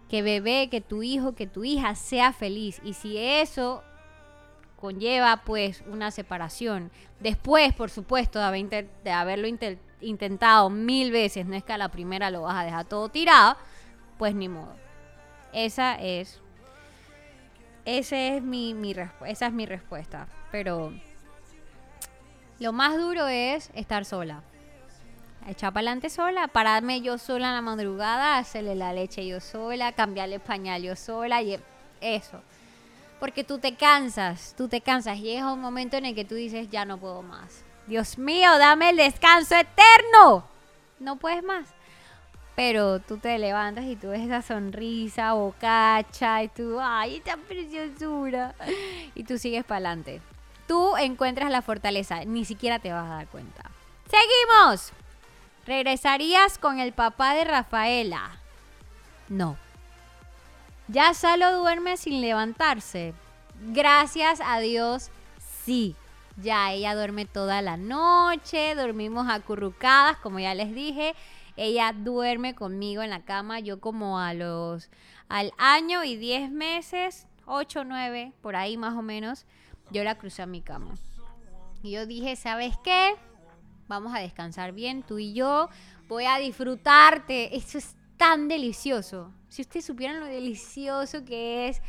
que 0.09 0.23
bebé, 0.23 0.69
que 0.71 0.81
tu 0.81 1.03
hijo, 1.03 1.35
que 1.35 1.47
tu 1.47 1.65
hija 1.65 1.95
sea 1.95 2.33
feliz. 2.33 2.81
Y 2.85 2.95
si 2.95 3.19
eso 3.19 3.83
conlleva 4.85 5.43
pues 5.45 5.83
una 5.87 6.11
separación. 6.11 6.91
Después, 7.21 7.73
por 7.73 7.91
supuesto, 7.91 8.39
de, 8.39 8.89
de 9.03 9.11
haberlo 9.11 9.49
intentado 10.01 10.69
mil 10.69 11.11
veces, 11.11 11.47
no 11.47 11.57
es 11.57 11.65
que 11.65 11.73
a 11.73 11.79
la 11.79 11.89
primera 11.89 12.31
lo 12.31 12.43
vas 12.43 12.57
a 12.57 12.65
dejar 12.65 12.85
todo 12.85 13.09
tirado, 13.09 13.57
pues 14.19 14.35
ni 14.35 14.49
modo. 14.49 14.77
Esa 15.53 15.95
es. 15.95 16.41
Es 17.87 18.43
mi, 18.43 18.75
mi 18.75 18.95
esa 19.27 19.47
es 19.47 19.53
mi 19.53 19.67
respuesta. 19.67 20.29
Pero 20.51 20.93
lo 22.59 22.73
más 22.73 22.97
duro 22.99 23.27
es 23.27 23.71
estar 23.75 24.05
sola. 24.05 24.43
Echar 25.47 25.75
para 25.75 25.81
adelante 25.81 26.09
sola, 26.09 26.49
pararme 26.49 27.03
yo 27.03 27.19
sola 27.19 27.49
en 27.49 27.55
la 27.55 27.61
madrugada, 27.61 28.39
hacerle 28.39 28.75
la 28.75 28.95
leche 28.95 29.27
yo 29.27 29.41
sola, 29.41 29.93
cambiarle 29.93 30.41
pañal 30.41 30.83
yo 30.83 30.97
sola 30.97 31.43
y 31.43 31.61
eso. 32.01 32.41
Porque 33.21 33.45
tú 33.45 33.59
te 33.59 33.75
cansas, 33.75 34.55
tú 34.57 34.69
te 34.69 34.81
cansas. 34.81 35.19
Llega 35.19 35.53
un 35.53 35.61
momento 35.61 35.97
en 35.99 36.07
el 36.07 36.15
que 36.15 36.25
tú 36.25 36.35
dices, 36.35 36.71
ya 36.71 36.85
no 36.85 36.97
puedo 36.97 37.23
más. 37.23 37.63
Dios 37.87 38.17
mío, 38.17 38.57
dame 38.59 38.91
el 38.91 38.97
descanso 38.97 39.55
eterno. 39.55 40.45
No 40.99 41.17
puedes 41.17 41.43
más. 41.43 41.69
Pero 42.57 43.01
tú 43.01 43.19
te 43.19 43.39
levantas 43.39 43.85
y 43.85 43.97
tú 43.97 44.09
ves 44.09 44.23
esa 44.23 44.41
sonrisa, 44.41 45.35
bocacha, 45.35 46.43
y 46.43 46.49
tú, 46.49 46.79
ay, 46.81 47.17
esta 47.17 47.37
preciosura. 47.37 48.55
Y 49.15 49.25
tú 49.25 49.39
sigues 49.39 49.65
para 49.65 49.89
adelante. 49.89 50.23
Tú 50.67 50.97
encuentras 50.97 51.51
la 51.51 51.63
fortaleza, 51.63 52.25
ni 52.25 52.45
siquiera 52.45 52.79
te 52.79 52.93
vas 52.93 53.05
a 53.07 53.17
dar 53.17 53.27
cuenta. 53.27 53.71
¡Seguimos! 54.09 55.04
¿Regresarías 55.67 56.59
con 56.59 56.79
el 56.79 56.93
papá 56.93 57.35
de 57.35 57.45
Rafaela? 57.45 58.39
No. 59.29 59.57
Ya 60.89 61.15
Salo 61.15 61.57
duerme 61.59 61.97
sin 61.97 62.21
levantarse. 62.21 63.15
Gracias 63.69 64.41
a 64.45 64.59
Dios, 64.59 65.11
sí. 65.65 65.97
Ya 66.37 66.73
ella 66.73 66.95
duerme 66.95 67.25
toda 67.25 67.63
la 67.63 67.77
noche, 67.77 68.75
dormimos 68.75 69.29
acurrucadas, 69.31 70.19
como 70.19 70.39
ya 70.39 70.55
les 70.55 70.75
dije. 70.75 71.15
Ella 71.57 71.93
duerme 71.97 72.55
conmigo 72.55 73.03
en 73.03 73.11
la 73.11 73.25
cama, 73.25 73.61
yo 73.61 73.81
como 73.81 74.19
a 74.19 74.35
los 74.35 74.91
al 75.29 75.53
año 75.57 76.05
y 76.05 76.17
10 76.17 76.51
meses, 76.51 77.27
8, 77.47 77.85
9, 77.85 78.33
por 78.43 78.57
ahí 78.57 78.77
más 78.77 78.95
o 78.95 79.03
menos, 79.03 79.47
yo 79.91 80.05
la 80.05 80.17
crucé 80.17 80.43
a 80.43 80.47
mi 80.47 80.61
cama. 80.61 80.97
Y 81.83 81.93
yo 81.93 82.07
dije, 82.07 82.37
¿sabes 82.37 82.75
qué? 82.83 83.15
Vamos 83.89 84.15
a 84.15 84.21
descansar 84.21 84.73
bien, 84.73 85.03
tú 85.03 85.19
y 85.19 85.35
yo. 85.35 85.69
Voy 86.09 86.25
a 86.25 86.39
disfrutarte. 86.39 87.57
Esto 87.57 87.79
es 87.79 87.97
tan 88.17 88.49
delicioso. 88.49 89.33
Si 89.49 89.63
ustedes 89.63 89.85
supieran 89.85 90.21
lo 90.21 90.27
delicioso 90.27 91.25
que 91.25 91.69
es 91.69 91.83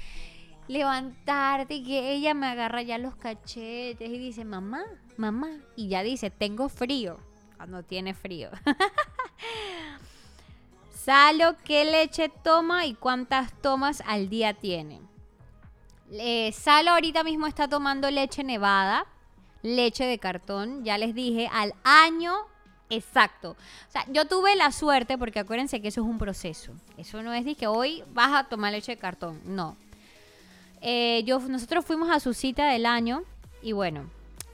levantarte 0.67 1.75
y 1.75 1.84
que 1.84 2.12
ella 2.12 2.34
me 2.34 2.47
agarra 2.47 2.81
ya 2.81 2.97
los 2.97 3.15
cachetes 3.15 4.10
y 4.10 4.17
dice, 4.17 4.45
mamá, 4.45 4.84
mamá. 5.17 5.49
Y 5.75 5.88
ya 5.88 6.03
dice, 6.03 6.29
tengo 6.29 6.69
frío. 6.69 7.19
Cuando 7.58 7.84
tiene 7.84 8.13
frío. 8.13 8.49
Salo, 10.93 11.55
¿qué 11.63 11.86
leche 11.86 12.29
toma 12.29 12.86
y 12.86 12.95
cuántas 12.95 13.53
tomas 13.62 14.01
al 14.08 14.27
día 14.27 14.53
tiene? 14.55 15.01
Eh, 16.12 16.51
Salo 16.51 16.91
ahorita 16.91 17.23
mismo 17.23 17.47
está 17.47 17.67
tomando 17.67 18.10
leche 18.10 18.43
nevada, 18.43 19.05
leche 19.65 20.06
de 20.06 20.19
cartón, 20.19 20.84
ya 20.84 20.97
les 20.97 21.15
dije, 21.15 21.49
al 21.51 21.73
año 21.84 22.34
exacto. 22.89 23.51
O 23.51 23.91
sea, 23.91 24.06
yo 24.10 24.25
tuve 24.25 24.56
la 24.56 24.71
suerte, 24.71 25.17
porque 25.17 25.39
acuérdense 25.39 25.82
que 25.82 25.88
eso 25.88 26.01
es 26.01 26.08
un 26.08 26.17
proceso. 26.17 26.71
Eso 26.97 27.23
no 27.23 27.34
es 27.34 27.45
que 27.58 27.67
hoy 27.67 28.04
vas 28.13 28.34
a 28.34 28.47
tomar 28.47 28.71
leche 28.71 28.93
de 28.93 28.97
cartón, 28.97 29.41
no. 29.45 29.75
Eh, 30.82 31.23
yo, 31.25 31.39
nosotros 31.39 31.84
fuimos 31.84 32.10
a 32.10 32.19
su 32.19 32.34
cita 32.34 32.67
del 32.67 32.86
año 32.86 33.23
y 33.62 33.71
bueno, 33.71 34.10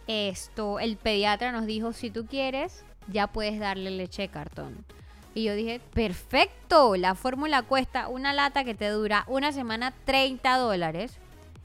esto, 0.08 0.80
el 0.80 0.96
pediatra 0.98 1.52
nos 1.52 1.66
dijo, 1.66 1.94
si 1.94 2.10
tú 2.10 2.26
quieres, 2.26 2.84
ya 3.08 3.28
puedes 3.28 3.60
darle 3.60 3.92
leche 3.92 4.24
de 4.24 4.28
cartón. 4.30 4.86
Y 5.34 5.44
yo 5.44 5.56
dije, 5.56 5.82
perfecto, 5.94 6.96
la 6.96 7.16
fórmula 7.16 7.64
cuesta 7.64 8.08
una 8.08 8.34
lata 8.34 8.64
que 8.64 8.76
te 8.76 8.90
dura 8.90 9.26
una 9.28 9.52
semana 9.52 9.94
30 10.06 10.58
dólares 10.58 11.14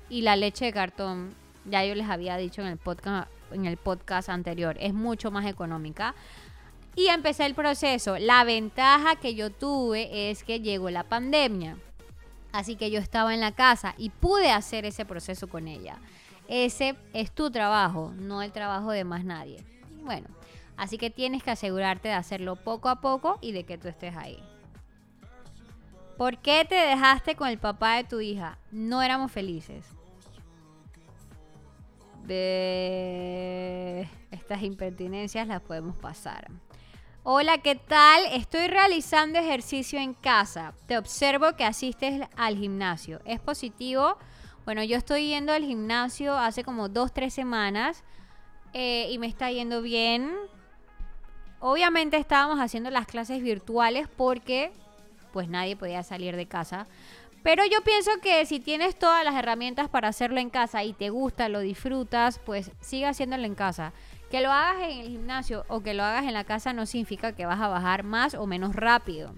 y 0.08 0.22
la 0.22 0.36
leche 0.36 0.66
de 0.66 0.72
cartón, 0.72 1.34
ya 1.64 1.84
yo 1.84 1.94
les 1.94 2.08
había 2.08 2.36
dicho 2.36 2.62
en 2.62 2.68
el 2.68 2.76
podcast, 2.76 3.28
en 3.50 3.66
el 3.66 3.76
podcast 3.76 4.28
anterior, 4.28 4.76
es 4.80 4.94
mucho 4.94 5.30
más 5.30 5.46
económica. 5.46 6.14
Y 6.94 7.08
empecé 7.08 7.44
el 7.44 7.54
proceso. 7.54 8.16
La 8.18 8.44
ventaja 8.44 9.16
que 9.16 9.34
yo 9.34 9.50
tuve 9.50 10.30
es 10.30 10.44
que 10.44 10.60
llegó 10.60 10.88
la 10.90 11.04
pandemia. 11.04 11.76
Así 12.52 12.76
que 12.76 12.90
yo 12.90 12.98
estaba 13.00 13.34
en 13.34 13.40
la 13.40 13.52
casa 13.52 13.94
y 13.98 14.08
pude 14.08 14.50
hacer 14.50 14.86
ese 14.86 15.04
proceso 15.04 15.46
con 15.46 15.68
ella. 15.68 15.98
Ese 16.48 16.96
es 17.12 17.32
tu 17.32 17.50
trabajo, 17.50 18.12
no 18.16 18.40
el 18.40 18.52
trabajo 18.52 18.92
de 18.92 19.04
más 19.04 19.24
nadie. 19.24 19.62
Bueno, 20.02 20.28
así 20.76 20.96
que 20.96 21.10
tienes 21.10 21.42
que 21.42 21.50
asegurarte 21.50 22.08
de 22.08 22.14
hacerlo 22.14 22.56
poco 22.56 22.88
a 22.88 23.00
poco 23.00 23.38
y 23.42 23.52
de 23.52 23.64
que 23.64 23.76
tú 23.76 23.88
estés 23.88 24.16
ahí. 24.16 24.42
¿Por 26.16 26.38
qué 26.38 26.64
te 26.66 26.76
dejaste 26.76 27.36
con 27.36 27.48
el 27.48 27.58
papá 27.58 27.96
de 27.96 28.04
tu 28.04 28.20
hija? 28.20 28.58
No 28.70 29.02
éramos 29.02 29.32
felices 29.32 29.95
de 32.26 34.08
estas 34.30 34.62
impertinencias 34.62 35.46
las 35.46 35.60
podemos 35.62 35.96
pasar. 35.96 36.48
Hola, 37.22 37.58
¿qué 37.58 37.74
tal? 37.74 38.24
Estoy 38.32 38.68
realizando 38.68 39.38
ejercicio 39.38 39.98
en 39.98 40.14
casa. 40.14 40.74
Te 40.86 40.96
observo 40.96 41.56
que 41.56 41.64
asistes 41.64 42.22
al 42.36 42.56
gimnasio. 42.56 43.20
¿Es 43.24 43.40
positivo? 43.40 44.16
Bueno, 44.64 44.84
yo 44.84 44.96
estoy 44.96 45.28
yendo 45.28 45.52
al 45.52 45.64
gimnasio 45.64 46.36
hace 46.38 46.62
como 46.62 46.88
dos, 46.88 47.12
tres 47.12 47.34
semanas 47.34 48.04
eh, 48.72 49.08
y 49.10 49.18
me 49.18 49.26
está 49.26 49.50
yendo 49.50 49.82
bien. 49.82 50.30
Obviamente 51.58 52.16
estábamos 52.16 52.60
haciendo 52.60 52.90
las 52.90 53.06
clases 53.06 53.42
virtuales 53.42 54.06
porque 54.16 54.72
pues 55.32 55.48
nadie 55.48 55.76
podía 55.76 56.02
salir 56.02 56.36
de 56.36 56.46
casa. 56.46 56.86
Pero 57.46 57.64
yo 57.64 57.80
pienso 57.82 58.10
que 58.20 58.44
si 58.44 58.58
tienes 58.58 58.98
todas 58.98 59.24
las 59.24 59.36
herramientas 59.36 59.88
para 59.88 60.08
hacerlo 60.08 60.40
en 60.40 60.50
casa 60.50 60.82
y 60.82 60.92
te 60.92 61.10
gusta, 61.10 61.48
lo 61.48 61.60
disfrutas, 61.60 62.40
pues 62.40 62.72
sigue 62.80 63.06
haciéndolo 63.06 63.44
en 63.44 63.54
casa. 63.54 63.92
Que 64.32 64.40
lo 64.40 64.50
hagas 64.50 64.90
en 64.90 64.98
el 64.98 65.06
gimnasio 65.10 65.64
o 65.68 65.80
que 65.80 65.94
lo 65.94 66.02
hagas 66.02 66.24
en 66.24 66.34
la 66.34 66.42
casa 66.42 66.72
no 66.72 66.86
significa 66.86 67.36
que 67.36 67.46
vas 67.46 67.60
a 67.60 67.68
bajar 67.68 68.02
más 68.02 68.34
o 68.34 68.48
menos 68.48 68.74
rápido. 68.74 69.32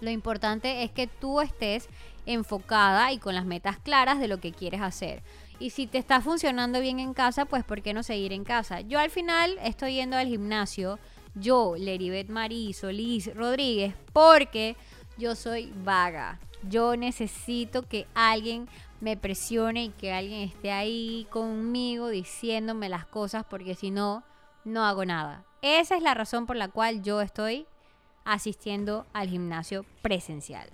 Lo 0.00 0.10
importante 0.10 0.84
es 0.84 0.92
que 0.92 1.08
tú 1.08 1.40
estés 1.40 1.88
enfocada 2.26 3.10
y 3.10 3.18
con 3.18 3.34
las 3.34 3.44
metas 3.44 3.80
claras 3.80 4.20
de 4.20 4.28
lo 4.28 4.38
que 4.38 4.52
quieres 4.52 4.80
hacer. 4.80 5.24
Y 5.58 5.70
si 5.70 5.88
te 5.88 5.98
está 5.98 6.20
funcionando 6.20 6.80
bien 6.80 7.00
en 7.00 7.12
casa, 7.12 7.44
pues 7.44 7.64
¿por 7.64 7.82
qué 7.82 7.92
no 7.92 8.04
seguir 8.04 8.32
en 8.32 8.44
casa? 8.44 8.82
Yo 8.82 9.00
al 9.00 9.10
final 9.10 9.58
estoy 9.64 9.94
yendo 9.94 10.16
al 10.16 10.28
gimnasio, 10.28 11.00
yo, 11.34 11.74
Leribet 11.76 12.28
Marí 12.28 12.72
Solís 12.72 13.34
Rodríguez, 13.34 13.94
porque 14.12 14.76
yo 15.16 15.34
soy 15.34 15.72
vaga. 15.84 16.38
Yo 16.68 16.96
necesito 16.96 17.82
que 17.82 18.06
alguien 18.14 18.68
me 19.00 19.16
presione 19.16 19.84
y 19.84 19.88
que 19.90 20.12
alguien 20.12 20.40
esté 20.40 20.72
ahí 20.72 21.26
conmigo 21.30 22.08
diciéndome 22.08 22.88
las 22.88 23.06
cosas 23.06 23.44
porque 23.48 23.74
si 23.74 23.90
no, 23.90 24.24
no 24.64 24.84
hago 24.84 25.04
nada. 25.04 25.44
Esa 25.62 25.96
es 25.96 26.02
la 26.02 26.14
razón 26.14 26.46
por 26.46 26.56
la 26.56 26.68
cual 26.68 27.02
yo 27.02 27.20
estoy 27.20 27.66
asistiendo 28.24 29.06
al 29.12 29.28
gimnasio 29.28 29.84
presencial. 30.02 30.68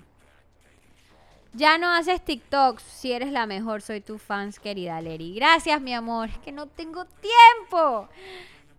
Ya 1.55 1.77
no 1.77 1.91
haces 1.91 2.25
TikToks. 2.25 2.83
Si 2.83 3.13
eres 3.13 3.31
la 3.31 3.47
mejor, 3.47 3.83
soy 3.83 4.01
tu 4.01 4.17
fans, 4.19 4.59
querida 4.59 5.01
Leri. 5.03 5.35
Gracias, 5.35 5.81
mi 5.83 5.93
amor. 5.93 6.31
Es 6.31 6.39
que 6.39 6.51
no 6.51 6.67
tengo 6.67 7.05
tiempo. 7.05 8.09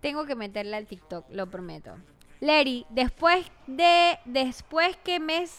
Tengo 0.02 0.26
que 0.26 0.36
meterle 0.36 0.76
al 0.76 0.88
TikTok, 0.88 1.26
lo 1.30 1.50
prometo. 1.50 1.96
Leri, 2.44 2.86
después 2.90 3.46
de. 3.68 4.20
Después 4.26 4.98
que 4.98 5.18
mes 5.22 5.58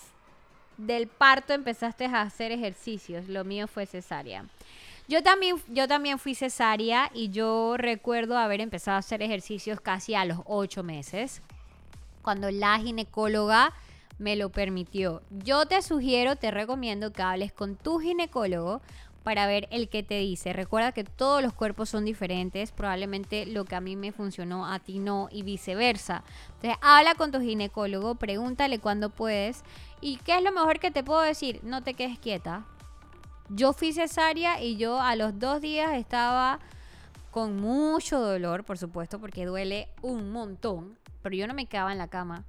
del 0.76 1.06
parto 1.06 1.54
empezaste 1.54 2.04
a 2.04 2.20
hacer 2.20 2.52
ejercicios. 2.52 3.26
Lo 3.26 3.42
mío 3.42 3.66
fue 3.66 3.86
cesárea. 3.86 4.44
Yo 5.08 5.22
también, 5.22 5.56
yo 5.68 5.88
también 5.88 6.18
fui 6.18 6.34
cesárea 6.34 7.10
y 7.14 7.30
yo 7.30 7.78
recuerdo 7.78 8.36
haber 8.36 8.60
empezado 8.60 8.96
a 8.96 8.98
hacer 8.98 9.22
ejercicios 9.22 9.80
casi 9.80 10.14
a 10.14 10.26
los 10.26 10.40
ocho 10.44 10.82
meses. 10.82 11.40
Cuando 12.20 12.50
la 12.50 12.78
ginecóloga 12.78 13.72
me 14.18 14.36
lo 14.36 14.50
permitió. 14.50 15.22
Yo 15.30 15.64
te 15.64 15.80
sugiero, 15.80 16.36
te 16.36 16.50
recomiendo 16.50 17.14
que 17.14 17.22
hables 17.22 17.52
con 17.54 17.76
tu 17.76 17.98
ginecólogo 17.98 18.82
para 19.24 19.46
ver 19.46 19.66
el 19.70 19.88
que 19.88 20.02
te 20.02 20.20
dice. 20.20 20.52
Recuerda 20.52 20.92
que 20.92 21.02
todos 21.02 21.42
los 21.42 21.54
cuerpos 21.54 21.88
son 21.88 22.04
diferentes, 22.04 22.70
probablemente 22.70 23.46
lo 23.46 23.64
que 23.64 23.74
a 23.74 23.80
mí 23.80 23.96
me 23.96 24.12
funcionó 24.12 24.70
a 24.70 24.78
ti 24.78 25.00
no 25.00 25.28
y 25.32 25.42
viceversa. 25.42 26.22
Entonces, 26.56 26.78
habla 26.82 27.14
con 27.14 27.32
tu 27.32 27.40
ginecólogo, 27.40 28.14
pregúntale 28.14 28.78
cuándo 28.78 29.08
puedes 29.08 29.64
y 30.00 30.18
qué 30.18 30.36
es 30.36 30.42
lo 30.44 30.52
mejor 30.52 30.78
que 30.78 30.90
te 30.90 31.02
puedo 31.02 31.22
decir, 31.22 31.60
no 31.64 31.82
te 31.82 31.94
quedes 31.94 32.18
quieta. 32.18 32.66
Yo 33.48 33.72
fui 33.72 33.92
cesárea 33.92 34.62
y 34.62 34.76
yo 34.76 35.00
a 35.00 35.16
los 35.16 35.38
dos 35.38 35.60
días 35.60 35.94
estaba 35.94 36.60
con 37.30 37.56
mucho 37.56 38.20
dolor, 38.20 38.64
por 38.64 38.78
supuesto, 38.78 39.18
porque 39.18 39.46
duele 39.46 39.88
un 40.02 40.30
montón, 40.32 40.98
pero 41.22 41.34
yo 41.34 41.46
no 41.46 41.54
me 41.54 41.66
quedaba 41.66 41.92
en 41.92 41.98
la 41.98 42.08
cama. 42.08 42.44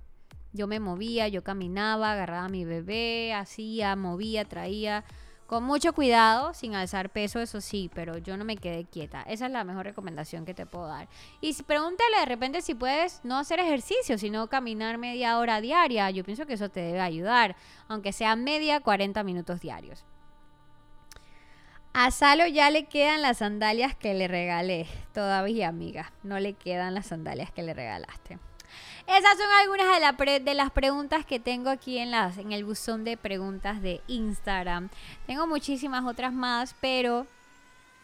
Yo 0.52 0.68
me 0.68 0.80
movía, 0.80 1.28
yo 1.28 1.44
caminaba, 1.44 2.12
agarraba 2.12 2.46
a 2.46 2.50
mi 2.50 2.64
bebé, 2.66 3.34
hacía, 3.34 3.96
movía, 3.96 4.46
traía 4.46 5.04
con 5.48 5.64
mucho 5.64 5.94
cuidado, 5.94 6.54
sin 6.54 6.74
alzar 6.74 7.10
peso, 7.10 7.40
eso 7.40 7.62
sí, 7.62 7.90
pero 7.94 8.18
yo 8.18 8.36
no 8.36 8.46
me 8.46 8.58
quedé 8.58 8.86
quieta. 8.86 9.22
Esa 9.24 9.46
es 9.46 9.52
la 9.52 9.64
mejor 9.64 9.86
recomendación 9.86 10.46
que 10.46 10.54
te 10.54 10.66
puedo 10.66 10.88
dar. 10.88 11.08
Y 11.40 11.54
pregúntale 11.64 12.20
de 12.20 12.26
repente 12.26 12.62
si 12.62 12.74
puedes 12.74 13.22
no 13.24 13.38
hacer 13.38 13.60
ejercicio, 13.60 14.18
sino 14.18 14.48
caminar 14.48 14.98
media 14.98 15.38
hora 15.38 15.62
diaria. 15.62 16.10
Yo 16.10 16.24
pienso 16.24 16.46
que 16.46 16.54
eso 16.54 16.70
te 16.70 16.80
debe 16.80 17.02
ayudar, 17.02 17.56
aunque 17.88 18.12
sea 18.12 18.36
media 18.36 18.80
40 18.80 19.24
minutos 19.24 19.62
diarios. 19.62 20.04
A 21.94 22.12
Salo 22.12 22.46
ya 22.48 22.72
le 22.72 22.86
quedan 22.86 23.22
las 23.22 23.38
sandalias 23.38 23.96
que 23.96 24.14
le 24.14 24.28
regalé. 24.28 24.88
Todavía, 25.14 25.70
amiga, 25.70 26.12
no 26.24 26.40
le 26.40 26.54
quedan 26.54 26.94
las 26.94 27.06
sandalias 27.06 27.52
que 27.52 27.64
le 27.64 27.74
regalaste. 27.74 28.38
Esas 29.08 29.38
son 29.38 29.48
algunas 29.62 30.44
de, 30.44 30.54
las 30.56 30.72
preguntas 30.72 31.26
que 31.26 31.40
tengo 31.40 31.70
aquí 31.70 32.00
en, 32.00 32.12
el 32.52 32.66
buzón 32.66 33.04
de 33.04 33.18
preguntas 33.18 33.80
de 33.82 34.02
Instagram. 34.08 34.90
Tengo 35.28 35.46
muchísimas 35.46 36.04
otras 36.06 36.34
más, 36.34 36.76
pero 36.82 37.28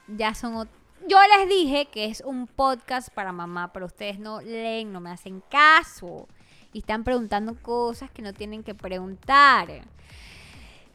ya 0.07 0.35
son... 0.35 0.69
Yo 1.07 1.17
les 1.35 1.49
dije 1.49 1.87
que 1.87 2.05
es 2.05 2.21
un 2.21 2.45
podcast 2.45 3.09
para 3.09 3.31
mamá, 3.31 3.73
pero 3.73 3.87
ustedes 3.87 4.19
no 4.19 4.41
leen, 4.41 4.93
no 4.93 4.99
me 4.99 5.09
hacen 5.09 5.41
caso. 5.49 6.27
Y 6.71 6.79
están 6.79 7.03
preguntando 7.03 7.55
cosas 7.55 8.11
que 8.11 8.21
no 8.21 8.31
tienen 8.31 8.63
que 8.63 8.75
preguntar. 8.75 9.67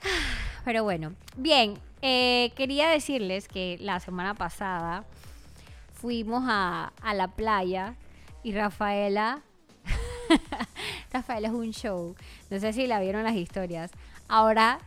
Pero 0.64 0.84
bueno, 0.84 1.14
bien, 1.36 1.78
eh, 2.00 2.52
quería 2.56 2.88
decirles 2.88 3.46
que 3.46 3.76
la 3.80 4.00
semana 4.00 4.34
pasada 4.34 5.04
fuimos 5.92 6.44
a 6.48 6.92
la 7.14 7.28
playa 7.28 7.94
y 8.42 8.52
Rafaela 8.52 9.42
Rafael 11.12 11.44
es 11.44 11.52
un 11.52 11.72
show. 11.72 12.14
No 12.50 12.60
sé 12.60 12.72
si 12.72 12.86
la 12.86 13.00
vieron 13.00 13.24
las 13.24 13.34
historias. 13.34 13.90
Ahora 14.28 14.78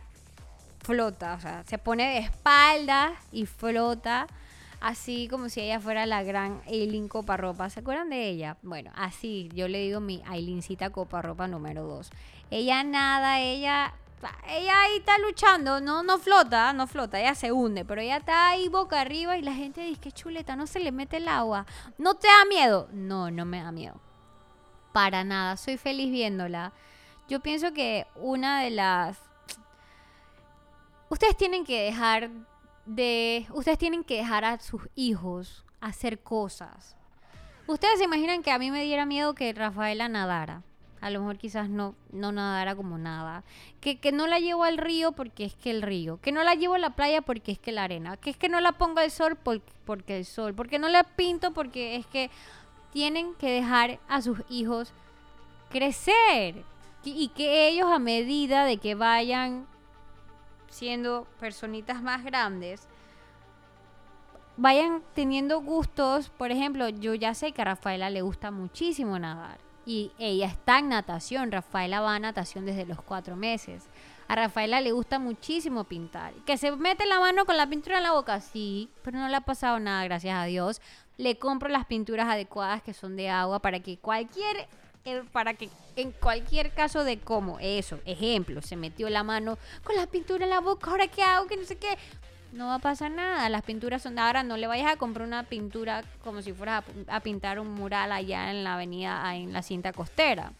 flota, 0.80 1.34
o 1.34 1.40
sea, 1.40 1.64
se 1.64 1.78
pone 1.78 2.04
de 2.14 2.18
espalda 2.18 3.12
y 3.32 3.46
flota 3.46 4.26
así 4.80 5.28
como 5.28 5.48
si 5.48 5.60
ella 5.60 5.78
fuera 5.78 6.06
la 6.06 6.22
gran 6.22 6.60
Aileen 6.66 7.08
Coparropa. 7.08 7.70
¿Se 7.70 7.80
acuerdan 7.80 8.10
de 8.10 8.28
ella? 8.28 8.56
Bueno, 8.62 8.90
así 8.96 9.50
yo 9.54 9.68
le 9.68 9.80
digo 9.80 10.00
mi 10.00 10.22
Ailincita 10.26 10.90
Coparropa 10.90 11.46
número 11.46 11.84
2. 11.84 12.10
Ella 12.50 12.82
nada, 12.82 13.40
ella 13.40 13.94
ella 14.48 14.82
ahí 14.82 14.98
está 14.98 15.16
luchando, 15.18 15.80
no 15.80 16.02
no 16.02 16.18
flota, 16.18 16.74
no 16.74 16.86
flota, 16.86 17.18
ella 17.18 17.34
se 17.34 17.52
hunde, 17.52 17.86
pero 17.86 18.02
ella 18.02 18.18
está 18.18 18.50
ahí 18.50 18.68
boca 18.68 19.00
arriba 19.00 19.38
y 19.38 19.42
la 19.42 19.54
gente 19.54 19.80
dice 19.80 20.00
que 20.00 20.12
chuleta, 20.12 20.56
no 20.56 20.66
se 20.66 20.80
le 20.80 20.92
mete 20.92 21.18
el 21.18 21.28
agua. 21.28 21.64
¿No 21.96 22.14
te 22.14 22.28
da 22.28 22.44
miedo? 22.46 22.88
No, 22.92 23.30
no 23.30 23.44
me 23.46 23.62
da 23.62 23.72
miedo 23.72 24.00
para 24.92 25.24
nada. 25.24 25.56
Soy 25.56 25.76
feliz 25.76 26.10
viéndola. 26.10 26.72
Yo 27.28 27.40
pienso 27.40 27.72
que 27.72 28.06
una 28.16 28.62
de 28.62 28.70
las... 28.70 29.18
Ustedes 31.08 31.36
tienen 31.36 31.64
que 31.64 31.82
dejar 31.82 32.30
de... 32.86 33.46
Ustedes 33.52 33.78
tienen 33.78 34.04
que 34.04 34.16
dejar 34.16 34.44
a 34.44 34.58
sus 34.60 34.82
hijos 34.94 35.64
hacer 35.80 36.20
cosas. 36.20 36.96
Ustedes 37.66 37.98
se 37.98 38.04
imaginan 38.04 38.42
que 38.42 38.50
a 38.50 38.58
mí 38.58 38.70
me 38.70 38.82
diera 38.82 39.06
miedo 39.06 39.34
que 39.34 39.52
Rafaela 39.52 40.08
nadara. 40.08 40.62
A 41.00 41.08
lo 41.08 41.20
mejor 41.20 41.38
quizás 41.38 41.70
no, 41.70 41.94
no 42.12 42.30
nadara 42.32 42.74
como 42.76 42.98
nada. 42.98 43.42
Que, 43.80 43.98
que 43.98 44.12
no 44.12 44.26
la 44.26 44.38
llevo 44.38 44.64
al 44.64 44.76
río 44.76 45.12
porque 45.12 45.44
es 45.44 45.54
que 45.54 45.70
el 45.70 45.80
río. 45.80 46.20
Que 46.20 46.32
no 46.32 46.42
la 46.42 46.54
llevo 46.54 46.74
a 46.74 46.78
la 46.78 46.90
playa 46.90 47.22
porque 47.22 47.52
es 47.52 47.58
que 47.58 47.72
la 47.72 47.84
arena. 47.84 48.16
Que 48.18 48.30
es 48.30 48.36
que 48.36 48.48
no 48.48 48.60
la 48.60 48.72
pongo 48.72 49.00
al 49.00 49.10
sol 49.10 49.36
porque, 49.36 49.72
porque 49.86 50.18
el 50.18 50.26
sol. 50.26 50.54
Porque 50.54 50.78
no 50.78 50.88
la 50.88 51.04
pinto 51.04 51.52
porque 51.52 51.96
es 51.96 52.06
que 52.06 52.30
tienen 52.92 53.34
que 53.34 53.50
dejar 53.50 53.98
a 54.08 54.22
sus 54.22 54.38
hijos 54.48 54.92
crecer 55.70 56.64
y 57.04 57.28
que 57.28 57.68
ellos 57.68 57.88
a 57.90 57.98
medida 57.98 58.64
de 58.64 58.76
que 58.76 58.94
vayan 58.94 59.66
siendo 60.68 61.26
personitas 61.38 62.02
más 62.02 62.24
grandes, 62.24 62.86
vayan 64.56 65.02
teniendo 65.14 65.60
gustos. 65.60 66.28
Por 66.30 66.50
ejemplo, 66.50 66.88
yo 66.88 67.14
ya 67.14 67.34
sé 67.34 67.52
que 67.52 67.62
a 67.62 67.66
Rafaela 67.66 68.10
le 68.10 68.22
gusta 68.22 68.50
muchísimo 68.50 69.18
nadar 69.18 69.58
y 69.86 70.12
ella 70.18 70.46
está 70.46 70.78
en 70.78 70.90
natación. 70.90 71.50
Rafaela 71.50 72.00
va 72.00 72.14
a 72.14 72.18
natación 72.18 72.66
desde 72.66 72.86
los 72.86 73.00
cuatro 73.02 73.36
meses. 73.36 73.88
A 74.28 74.36
Rafaela 74.36 74.80
le 74.80 74.92
gusta 74.92 75.18
muchísimo 75.18 75.84
pintar. 75.84 76.32
Que 76.46 76.56
se 76.56 76.70
mete 76.76 77.06
la 77.06 77.18
mano 77.18 77.46
con 77.46 77.56
la 77.56 77.66
pintura 77.66 77.96
en 77.96 78.04
la 78.04 78.12
boca, 78.12 78.40
sí, 78.40 78.88
pero 79.02 79.18
no 79.18 79.28
le 79.28 79.36
ha 79.36 79.40
pasado 79.40 79.80
nada, 79.80 80.04
gracias 80.04 80.36
a 80.36 80.44
Dios. 80.44 80.80
Le 81.20 81.36
compro 81.38 81.68
las 81.68 81.84
pinturas 81.84 82.28
adecuadas 82.28 82.82
que 82.82 82.94
son 82.94 83.14
de 83.14 83.28
agua 83.28 83.58
para 83.60 83.80
que 83.80 83.98
cualquier 83.98 84.66
eh, 85.04 85.22
para 85.32 85.52
que 85.52 85.68
en 85.96 86.12
cualquier 86.12 86.72
caso 86.72 87.04
de 87.04 87.18
cómo, 87.18 87.58
eso, 87.60 87.98
ejemplo, 88.06 88.62
se 88.62 88.76
metió 88.76 89.10
la 89.10 89.22
mano 89.22 89.58
con 89.82 89.96
la 89.96 90.06
pintura 90.06 90.44
en 90.44 90.50
la 90.50 90.60
boca, 90.60 90.90
ahora 90.90 91.08
qué 91.08 91.22
hago, 91.22 91.46
que 91.46 91.58
no 91.58 91.64
sé 91.64 91.76
qué, 91.76 91.98
no 92.52 92.68
va 92.68 92.76
a 92.76 92.78
pasar 92.78 93.10
nada. 93.10 93.48
Las 93.50 93.62
pinturas 93.62 94.00
son 94.02 94.14
de 94.14 94.22
ahora, 94.22 94.42
no 94.42 94.56
le 94.56 94.66
vayas 94.66 94.90
a 94.90 94.96
comprar 94.96 95.26
una 95.26 95.44
pintura 95.44 96.04
como 96.24 96.40
si 96.40 96.54
fueras 96.54 96.84
a, 97.06 97.16
a, 97.16 97.20
pintar 97.20 97.60
un 97.60 97.72
mural 97.72 98.12
allá 98.12 98.50
en 98.50 98.64
la 98.64 98.74
avenida, 98.74 99.36
en 99.36 99.52
la 99.52 99.62
cinta 99.62 99.92
costera. 99.92 100.52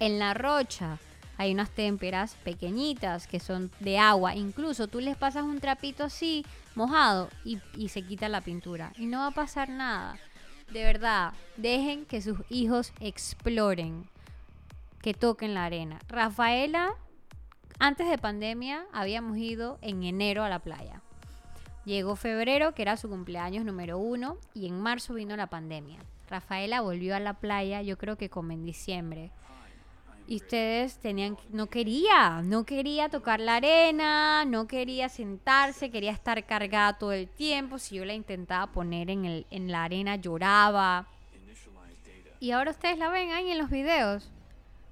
En 0.00 0.18
la 0.18 0.32
rocha, 0.32 0.98
hay 1.36 1.52
unas 1.52 1.70
témperas 1.70 2.36
pequeñitas 2.44 3.26
que 3.26 3.40
son 3.40 3.70
de 3.80 3.98
agua. 3.98 4.34
Incluso 4.34 4.88
tú 4.88 5.00
les 5.00 5.16
pasas 5.16 5.44
un 5.44 5.60
trapito 5.60 6.04
así, 6.04 6.44
mojado, 6.74 7.28
y, 7.44 7.58
y, 7.76 7.88
se 7.88 8.02
quita 8.02 8.28
la 8.28 8.40
pintura. 8.40 8.92
Y 8.98 9.06
no 9.06 9.20
va 9.20 9.28
a 9.28 9.30
pasar 9.32 9.68
nada. 9.68 10.18
De 10.72 10.84
verdad, 10.84 11.32
dejen 11.56 12.06
que 12.06 12.22
sus 12.22 12.38
hijos 12.48 12.92
exploren, 13.00 14.08
que 15.02 15.14
toquen 15.14 15.54
la 15.54 15.66
arena. 15.66 15.98
Rafaela, 16.08 16.94
antes 17.78 18.08
de 18.08 18.18
pandemia, 18.18 18.86
habíamos 18.92 19.36
ido 19.36 19.78
en 19.82 20.02
enero 20.02 20.42
a 20.42 20.48
la 20.48 20.60
playa. 20.60 21.02
Llegó 21.84 22.16
febrero, 22.16 22.74
que 22.74 22.82
era 22.82 22.96
su 22.96 23.08
cumpleaños 23.08 23.64
número 23.64 23.98
uno, 23.98 24.38
y 24.54 24.66
en 24.66 24.80
marzo 24.80 25.14
vino 25.14 25.36
la 25.36 25.48
pandemia. 25.48 25.98
Rafaela 26.30 26.80
volvió 26.80 27.14
a 27.14 27.20
la 27.20 27.34
playa, 27.34 27.82
yo 27.82 27.98
creo 27.98 28.16
que 28.16 28.30
como 28.30 28.52
en 28.52 28.64
diciembre 28.64 29.30
y 30.26 30.36
ustedes 30.36 30.96
tenían, 30.98 31.36
no 31.50 31.66
quería, 31.66 32.40
no 32.42 32.64
quería 32.64 33.08
tocar 33.10 33.40
la 33.40 33.56
arena, 33.56 34.44
no 34.46 34.66
quería 34.66 35.08
sentarse, 35.08 35.90
quería 35.90 36.12
estar 36.12 36.42
cargada 36.44 36.98
todo 36.98 37.12
el 37.12 37.28
tiempo. 37.28 37.78
Si 37.78 37.96
yo 37.96 38.04
la 38.04 38.14
intentaba 38.14 38.66
poner 38.72 39.10
en, 39.10 39.26
el, 39.26 39.46
en 39.50 39.70
la 39.70 39.84
arena, 39.84 40.16
lloraba. 40.16 41.06
Y 42.40 42.52
ahora 42.52 42.70
ustedes 42.70 42.98
la 42.98 43.10
ven 43.10 43.32
ahí 43.32 43.50
en 43.50 43.58
los 43.58 43.70
videos. 43.70 44.30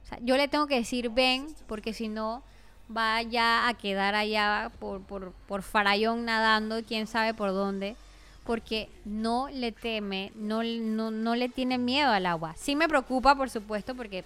O 0.04 0.06
sea, 0.06 0.18
yo 0.22 0.36
le 0.36 0.48
tengo 0.48 0.66
que 0.66 0.76
decir 0.76 1.08
ven, 1.08 1.46
porque 1.66 1.94
si 1.94 2.08
no, 2.08 2.42
vaya 2.88 3.68
a 3.68 3.74
quedar 3.74 4.14
allá 4.14 4.70
por, 4.80 5.00
por, 5.02 5.32
por 5.48 5.62
Farallón 5.62 6.26
nadando, 6.26 6.82
quién 6.84 7.06
sabe 7.06 7.32
por 7.32 7.50
dónde, 7.52 7.96
porque 8.44 8.90
no 9.06 9.48
le 9.48 9.72
teme, 9.72 10.30
no, 10.34 10.62
no, 10.62 11.10
no 11.10 11.36
le 11.36 11.48
tiene 11.48 11.78
miedo 11.78 12.10
al 12.10 12.26
agua. 12.26 12.54
Sí 12.56 12.76
me 12.76 12.88
preocupa, 12.88 13.34
por 13.34 13.48
supuesto, 13.48 13.94
porque 13.94 14.24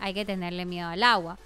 hay 0.00 0.14
que 0.14 0.24
tenerle 0.24 0.64
miedo 0.64 0.88
al 0.88 1.02
agua. 1.02 1.38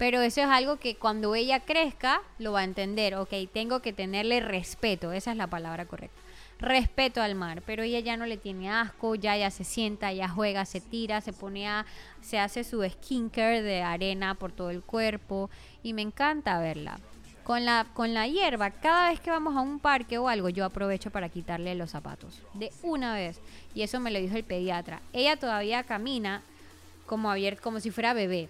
Pero 0.00 0.22
eso 0.22 0.40
es 0.40 0.46
algo 0.46 0.78
que 0.78 0.96
cuando 0.96 1.34
ella 1.34 1.60
crezca 1.60 2.22
lo 2.38 2.52
va 2.52 2.60
a 2.60 2.64
entender. 2.64 3.16
Ok, 3.16 3.34
tengo 3.52 3.80
que 3.80 3.92
tenerle 3.92 4.40
respeto, 4.40 5.12
esa 5.12 5.32
es 5.32 5.36
la 5.36 5.46
palabra 5.46 5.84
correcta. 5.84 6.18
Respeto 6.58 7.20
al 7.20 7.34
mar, 7.34 7.62
pero 7.66 7.82
ella 7.82 8.00
ya 8.00 8.16
no 8.16 8.24
le 8.24 8.38
tiene 8.38 8.70
asco, 8.70 9.14
ya 9.14 9.36
ya 9.36 9.50
se 9.50 9.62
sienta, 9.62 10.10
ya 10.12 10.26
juega, 10.26 10.64
se 10.64 10.80
tira, 10.80 11.20
se 11.20 11.34
pone 11.34 11.68
a, 11.68 11.84
se 12.22 12.38
hace 12.38 12.64
su 12.64 12.82
skincare 12.82 13.60
de 13.60 13.82
arena 13.82 14.34
por 14.34 14.52
todo 14.52 14.70
el 14.70 14.82
cuerpo 14.82 15.50
y 15.82 15.92
me 15.92 16.00
encanta 16.00 16.58
verla. 16.60 16.98
Con 17.44 17.66
la, 17.66 17.86
con 17.92 18.14
la 18.14 18.26
hierba, 18.26 18.70
cada 18.70 19.10
vez 19.10 19.20
que 19.20 19.30
vamos 19.30 19.54
a 19.54 19.60
un 19.60 19.80
parque 19.80 20.16
o 20.16 20.28
algo, 20.28 20.48
yo 20.48 20.64
aprovecho 20.64 21.10
para 21.10 21.28
quitarle 21.28 21.74
los 21.74 21.90
zapatos. 21.90 22.40
De 22.54 22.70
una 22.82 23.14
vez. 23.14 23.40
Y 23.74 23.82
eso 23.82 24.00
me 24.00 24.10
lo 24.10 24.18
dijo 24.18 24.36
el 24.36 24.44
pediatra. 24.44 25.02
Ella 25.12 25.36
todavía 25.36 25.82
camina 25.82 26.42
como 27.10 27.34
como 27.60 27.80
si 27.80 27.90
fuera 27.90 28.14
bebé. 28.14 28.48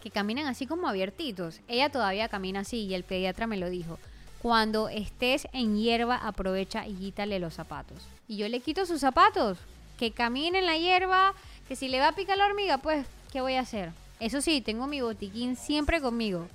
Que 0.00 0.12
caminan 0.12 0.46
así 0.46 0.64
como 0.64 0.86
abiertitos. 0.86 1.58
Ella 1.66 1.90
todavía 1.90 2.28
camina 2.28 2.60
así 2.60 2.84
y 2.84 2.94
el 2.94 3.02
pediatra 3.02 3.48
me 3.48 3.56
lo 3.56 3.68
dijo. 3.68 3.98
Cuando 4.40 4.88
estés 4.88 5.48
en 5.52 5.76
hierba, 5.76 6.14
aprovecha 6.14 6.86
y 6.86 6.94
quítale 6.94 7.40
los 7.40 7.54
zapatos. 7.54 7.98
Y 8.28 8.36
yo 8.36 8.48
le 8.48 8.60
quito 8.60 8.86
sus 8.86 9.00
zapatos. 9.00 9.58
Que 9.98 10.12
camine 10.12 10.60
en 10.60 10.66
la 10.66 10.76
hierba. 10.76 11.34
Que 11.66 11.74
si 11.74 11.88
le 11.88 11.98
va 11.98 12.08
a 12.08 12.14
picar 12.14 12.38
la 12.38 12.46
hormiga, 12.46 12.78
pues, 12.78 13.06
¿qué 13.32 13.40
voy 13.40 13.54
a 13.54 13.62
hacer? 13.62 13.90
Eso 14.20 14.40
sí, 14.40 14.60
tengo 14.60 14.86
mi 14.86 15.00
botiquín 15.00 15.56
siempre 15.56 16.00
conmigo. 16.00 16.46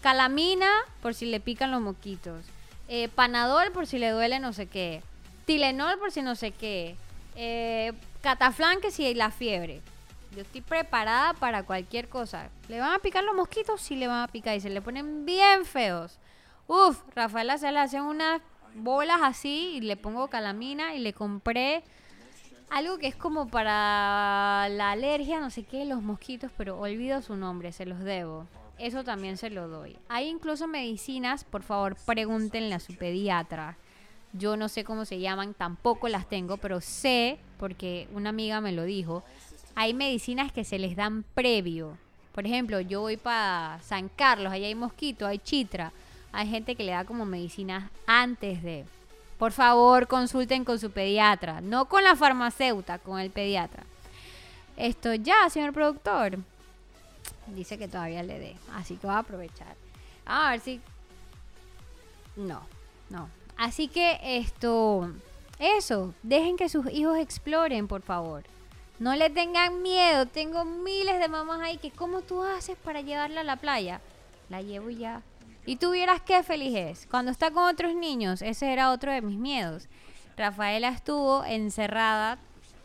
Calamina 0.00 0.68
por 1.00 1.14
si 1.14 1.26
le 1.26 1.38
pican 1.38 1.70
los 1.70 1.80
moquitos. 1.80 2.44
Eh, 2.88 3.08
panadol 3.14 3.70
por 3.70 3.86
si 3.86 4.00
le 4.00 4.10
duele 4.10 4.40
no 4.40 4.52
sé 4.52 4.66
qué. 4.66 5.00
Tilenol 5.44 5.96
por 6.00 6.10
si 6.10 6.22
no 6.22 6.34
sé 6.34 6.50
qué. 6.50 6.96
Eh, 7.36 7.92
que 8.82 8.90
si 8.90 9.04
hay 9.04 9.14
la 9.14 9.30
fiebre. 9.30 9.80
Yo 10.34 10.42
estoy 10.42 10.60
preparada 10.60 11.34
para 11.34 11.62
cualquier 11.62 12.08
cosa. 12.08 12.50
¿Le 12.68 12.80
van 12.80 12.94
a 12.94 12.98
picar 12.98 13.24
los 13.24 13.34
mosquitos? 13.34 13.80
Sí 13.80 13.96
le 13.96 14.08
van 14.08 14.22
a 14.22 14.28
picar 14.28 14.56
y 14.56 14.60
se 14.60 14.70
le 14.70 14.82
ponen 14.82 15.24
bien 15.24 15.64
feos. 15.64 16.18
Uf, 16.66 17.02
Rafaela 17.14 17.58
se 17.58 17.70
le 17.70 17.78
hacen 17.78 18.02
unas 18.02 18.42
bolas 18.74 19.20
así 19.22 19.72
y 19.76 19.80
le 19.80 19.96
pongo 19.96 20.28
calamina 20.28 20.94
y 20.94 20.98
le 20.98 21.12
compré 21.12 21.84
algo 22.70 22.98
que 22.98 23.06
es 23.06 23.16
como 23.16 23.48
para 23.48 24.68
la 24.70 24.90
alergia, 24.90 25.40
no 25.40 25.50
sé 25.50 25.64
qué, 25.64 25.84
los 25.84 26.02
mosquitos, 26.02 26.50
pero 26.56 26.78
olvido 26.78 27.22
su 27.22 27.36
nombre, 27.36 27.72
se 27.72 27.86
los 27.86 28.00
debo. 28.00 28.46
Eso 28.78 29.04
también 29.04 29.36
se 29.36 29.50
lo 29.50 29.68
doy. 29.68 29.96
Hay 30.08 30.28
incluso 30.28 30.66
medicinas, 30.66 31.44
por 31.44 31.62
favor, 31.62 31.96
pregúntenle 32.04 32.74
a 32.74 32.80
su 32.80 32.94
pediatra. 32.96 33.76
Yo 34.32 34.56
no 34.56 34.68
sé 34.68 34.84
cómo 34.84 35.04
se 35.04 35.18
llaman, 35.20 35.54
tampoco 35.54 36.08
las 36.08 36.28
tengo, 36.28 36.58
pero 36.58 36.80
sé, 36.80 37.38
porque 37.58 38.08
una 38.12 38.30
amiga 38.30 38.60
me 38.60 38.72
lo 38.72 38.82
dijo, 38.82 39.22
hay 39.76 39.92
medicinas 39.92 40.50
que 40.50 40.64
se 40.64 40.78
les 40.78 40.96
dan 40.96 41.22
previo. 41.34 41.98
Por 42.34 42.46
ejemplo, 42.46 42.80
yo 42.80 43.02
voy 43.02 43.18
para 43.18 43.78
San 43.82 44.08
Carlos, 44.08 44.50
allá 44.50 44.66
hay 44.66 44.74
mosquito, 44.74 45.26
hay 45.26 45.38
chitra. 45.38 45.92
Hay 46.32 46.48
gente 46.48 46.74
que 46.74 46.82
le 46.82 46.92
da 46.92 47.04
como 47.04 47.26
medicinas 47.26 47.90
antes 48.06 48.62
de. 48.62 48.86
Por 49.38 49.52
favor, 49.52 50.06
consulten 50.08 50.64
con 50.64 50.78
su 50.78 50.90
pediatra, 50.90 51.60
no 51.60 51.84
con 51.84 52.02
la 52.02 52.16
farmacéutica, 52.16 52.98
con 52.98 53.20
el 53.20 53.30
pediatra. 53.30 53.84
Esto 54.78 55.14
ya, 55.14 55.48
señor 55.50 55.74
productor. 55.74 56.38
Dice 57.48 57.76
que 57.76 57.86
todavía 57.86 58.22
le 58.22 58.38
dé, 58.38 58.56
así 58.74 58.96
que 58.96 59.06
va 59.06 59.16
a 59.16 59.18
aprovechar. 59.18 59.76
A 60.24 60.50
ver 60.52 60.60
si... 60.60 60.80
No, 62.34 62.62
no. 63.10 63.28
Así 63.58 63.88
que 63.88 64.18
esto... 64.22 65.12
Eso, 65.58 66.14
dejen 66.22 66.56
que 66.56 66.70
sus 66.70 66.90
hijos 66.90 67.18
exploren, 67.18 67.88
por 67.88 68.00
favor. 68.00 68.44
No 68.98 69.14
le 69.14 69.28
tengan 69.30 69.82
miedo. 69.82 70.26
Tengo 70.26 70.64
miles 70.64 71.18
de 71.18 71.28
mamás 71.28 71.60
ahí 71.60 71.76
que, 71.76 71.90
¿cómo 71.90 72.22
tú 72.22 72.42
haces 72.42 72.76
para 72.78 73.02
llevarla 73.02 73.42
a 73.42 73.44
la 73.44 73.56
playa? 73.56 74.00
La 74.48 74.62
llevo 74.62 74.90
ya. 74.90 75.22
Y 75.66 75.76
tú 75.76 75.90
vieras 75.90 76.22
qué 76.22 76.42
feliz 76.42 76.74
es. 76.74 77.06
Cuando 77.10 77.30
está 77.30 77.50
con 77.50 77.64
otros 77.64 77.94
niños, 77.94 78.40
ese 78.40 78.72
era 78.72 78.92
otro 78.92 79.12
de 79.12 79.20
mis 79.20 79.36
miedos. 79.36 79.88
Rafaela 80.36 80.88
estuvo 80.88 81.44
encerrada 81.44 82.38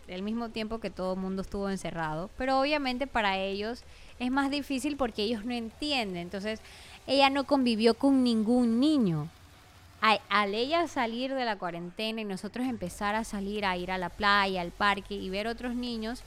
el 0.07 0.23
mismo 0.23 0.49
tiempo 0.49 0.79
que 0.79 0.89
todo 0.89 1.13
el 1.13 1.19
mundo 1.19 1.43
estuvo 1.43 1.69
encerrado, 1.69 2.29
pero 2.37 2.59
obviamente 2.59 3.07
para 3.07 3.37
ellos 3.37 3.83
es 4.19 4.31
más 4.31 4.51
difícil 4.51 4.97
porque 4.97 5.23
ellos 5.23 5.45
no 5.45 5.53
entienden. 5.53 6.17
Entonces, 6.23 6.59
ella 7.07 7.29
no 7.29 7.45
convivió 7.45 7.93
con 7.93 8.23
ningún 8.23 8.79
niño. 8.79 9.29
Al, 10.01 10.55
ella 10.55 10.87
salir 10.87 11.33
de 11.33 11.45
la 11.45 11.57
cuarentena 11.57 12.21
y 12.21 12.25
nosotros 12.25 12.65
empezar 12.67 13.13
a 13.13 13.23
salir 13.23 13.65
a 13.65 13.77
ir 13.77 13.91
a 13.91 13.99
la 13.99 14.09
playa, 14.09 14.61
al 14.61 14.71
parque 14.71 15.13
y 15.13 15.29
ver 15.29 15.47
otros 15.47 15.75
niños, 15.75 16.23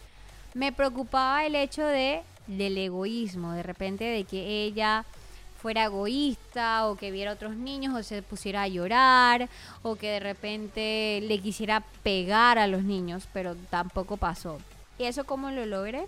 me 0.55 0.71
preocupaba 0.73 1.45
el 1.45 1.57
hecho 1.57 1.85
de 1.85 2.23
del 2.47 2.77
egoísmo, 2.79 3.53
de 3.53 3.63
repente 3.63 4.05
de 4.05 4.25
que 4.25 4.65
ella 4.65 5.05
fuera 5.61 5.85
egoísta 5.85 6.87
o 6.87 6.97
que 6.97 7.11
viera 7.11 7.33
otros 7.33 7.57
niños 7.57 7.95
o 7.95 8.03
se 8.03 8.21
pusiera 8.23 8.63
a 8.63 8.69
llorar 8.69 9.49
o 9.83 9.97
que 9.97 10.11
de 10.11 10.21
repente 10.21 11.21
le 11.23 11.39
quisiera 11.39 11.83
pegar 12.03 12.59
a 12.59 12.67
los 12.67 12.85
niños, 12.85 13.27
pero 13.33 13.57
tampoco 13.71 14.19
pasó. 14.19 14.59
¿Y 14.99 15.05
eso 15.05 15.25
cómo 15.25 15.51
lo 15.51 15.65
logré? 15.65 16.07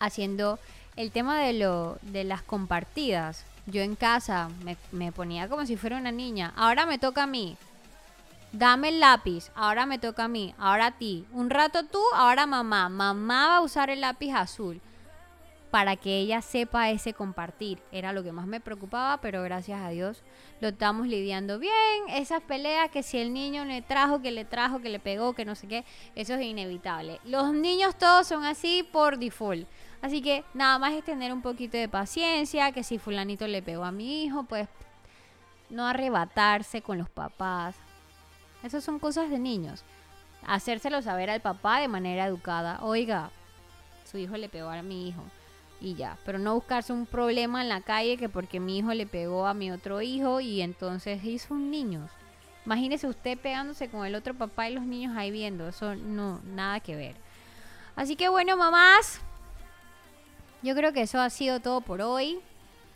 Haciendo 0.00 0.58
el 0.96 1.12
tema 1.12 1.40
de, 1.40 1.54
lo, 1.54 1.96
de 2.02 2.24
las 2.24 2.42
compartidas. 2.42 3.46
Yo 3.66 3.82
en 3.82 3.96
casa 3.96 4.50
me, 4.92 5.12
ponía 5.12 5.48
como 5.48 5.64
si 5.64 5.76
fuera 5.76 5.96
una 5.96 6.12
niña. 6.12 6.52
Ahora 6.56 6.86
me 6.86 6.98
toca 6.98 7.22
a 7.22 7.26
mí. 7.26 7.56
Dame 8.52 8.90
el 8.90 9.00
lápiz, 9.00 9.50
ahora 9.56 9.84
me 9.84 9.98
toca 9.98 10.24
a 10.24 10.28
mí, 10.28 10.54
ahora 10.58 10.86
a 10.86 10.90
ti. 10.92 11.26
Un 11.32 11.50
rato 11.50 11.84
tú, 11.86 12.00
ahora 12.14 12.46
mamá. 12.46 12.88
Mamá 12.88 13.48
va 13.48 13.56
a 13.56 13.60
usar 13.62 13.90
el 13.90 14.00
lápiz 14.00 14.32
azul 14.32 14.80
para 15.74 15.96
que 15.96 16.20
ella 16.20 16.40
sepa 16.40 16.90
ese 16.90 17.14
compartir. 17.14 17.80
Era 17.90 18.12
lo 18.12 18.22
que 18.22 18.30
más 18.30 18.46
me 18.46 18.60
preocupaba, 18.60 19.20
pero 19.20 19.42
gracias 19.42 19.80
a 19.80 19.88
Dios 19.88 20.22
lo 20.60 20.68
estamos 20.68 21.08
lidiando 21.08 21.58
bien. 21.58 21.72
Esas 22.10 22.42
peleas 22.42 22.92
que 22.92 23.02
si 23.02 23.18
el 23.18 23.32
niño 23.32 23.64
le 23.64 23.82
trajo, 23.82 24.22
que 24.22 24.30
le 24.30 24.44
trajo, 24.44 24.80
que 24.80 24.88
le 24.88 25.00
pegó, 25.00 25.32
que 25.32 25.44
no 25.44 25.56
sé 25.56 25.66
qué, 25.66 25.84
eso 26.14 26.34
es 26.34 26.42
inevitable. 26.42 27.18
Los 27.24 27.52
niños 27.52 27.98
todos 27.98 28.28
son 28.28 28.44
así 28.44 28.88
por 28.92 29.18
default. 29.18 29.66
Así 30.04 30.20
que 30.20 30.44
nada 30.52 30.78
más 30.78 30.92
es 30.92 31.02
tener 31.02 31.32
un 31.32 31.40
poquito 31.40 31.78
de 31.78 31.88
paciencia, 31.88 32.72
que 32.72 32.82
si 32.82 32.98
fulanito 32.98 33.46
le 33.46 33.62
pegó 33.62 33.86
a 33.86 33.90
mi 33.90 34.22
hijo, 34.22 34.42
pues 34.42 34.68
no 35.70 35.86
arrebatarse 35.86 36.82
con 36.82 36.98
los 36.98 37.08
papás. 37.08 37.74
Esas 38.62 38.84
son 38.84 38.98
cosas 38.98 39.30
de 39.30 39.38
niños. 39.38 39.82
Hacérselo 40.46 41.00
saber 41.00 41.30
al 41.30 41.40
papá 41.40 41.80
de 41.80 41.88
manera 41.88 42.26
educada. 42.26 42.80
Oiga, 42.82 43.30
su 44.04 44.18
hijo 44.18 44.36
le 44.36 44.50
pegó 44.50 44.68
a 44.68 44.82
mi 44.82 45.08
hijo 45.08 45.22
y 45.80 45.94
ya. 45.94 46.18
Pero 46.26 46.38
no 46.38 46.54
buscarse 46.54 46.92
un 46.92 47.06
problema 47.06 47.62
en 47.62 47.70
la 47.70 47.80
calle 47.80 48.18
que 48.18 48.28
porque 48.28 48.60
mi 48.60 48.76
hijo 48.76 48.92
le 48.92 49.06
pegó 49.06 49.46
a 49.46 49.54
mi 49.54 49.70
otro 49.70 50.02
hijo 50.02 50.38
y 50.38 50.60
entonces 50.60 51.24
hizo 51.24 51.54
un 51.54 51.70
niño. 51.70 52.10
Imagínese 52.66 53.06
usted 53.06 53.38
pegándose 53.38 53.88
con 53.88 54.04
el 54.04 54.14
otro 54.16 54.34
papá 54.34 54.68
y 54.68 54.74
los 54.74 54.84
niños 54.84 55.16
ahí 55.16 55.30
viendo. 55.30 55.66
Eso 55.66 55.96
no, 55.96 56.42
nada 56.44 56.80
que 56.80 56.94
ver. 56.94 57.16
Así 57.96 58.16
que 58.16 58.28
bueno, 58.28 58.54
mamás. 58.58 59.22
Yo 60.64 60.74
creo 60.74 60.94
que 60.94 61.02
eso 61.02 61.20
ha 61.20 61.28
sido 61.28 61.60
todo 61.60 61.82
por 61.82 62.00
hoy. 62.00 62.40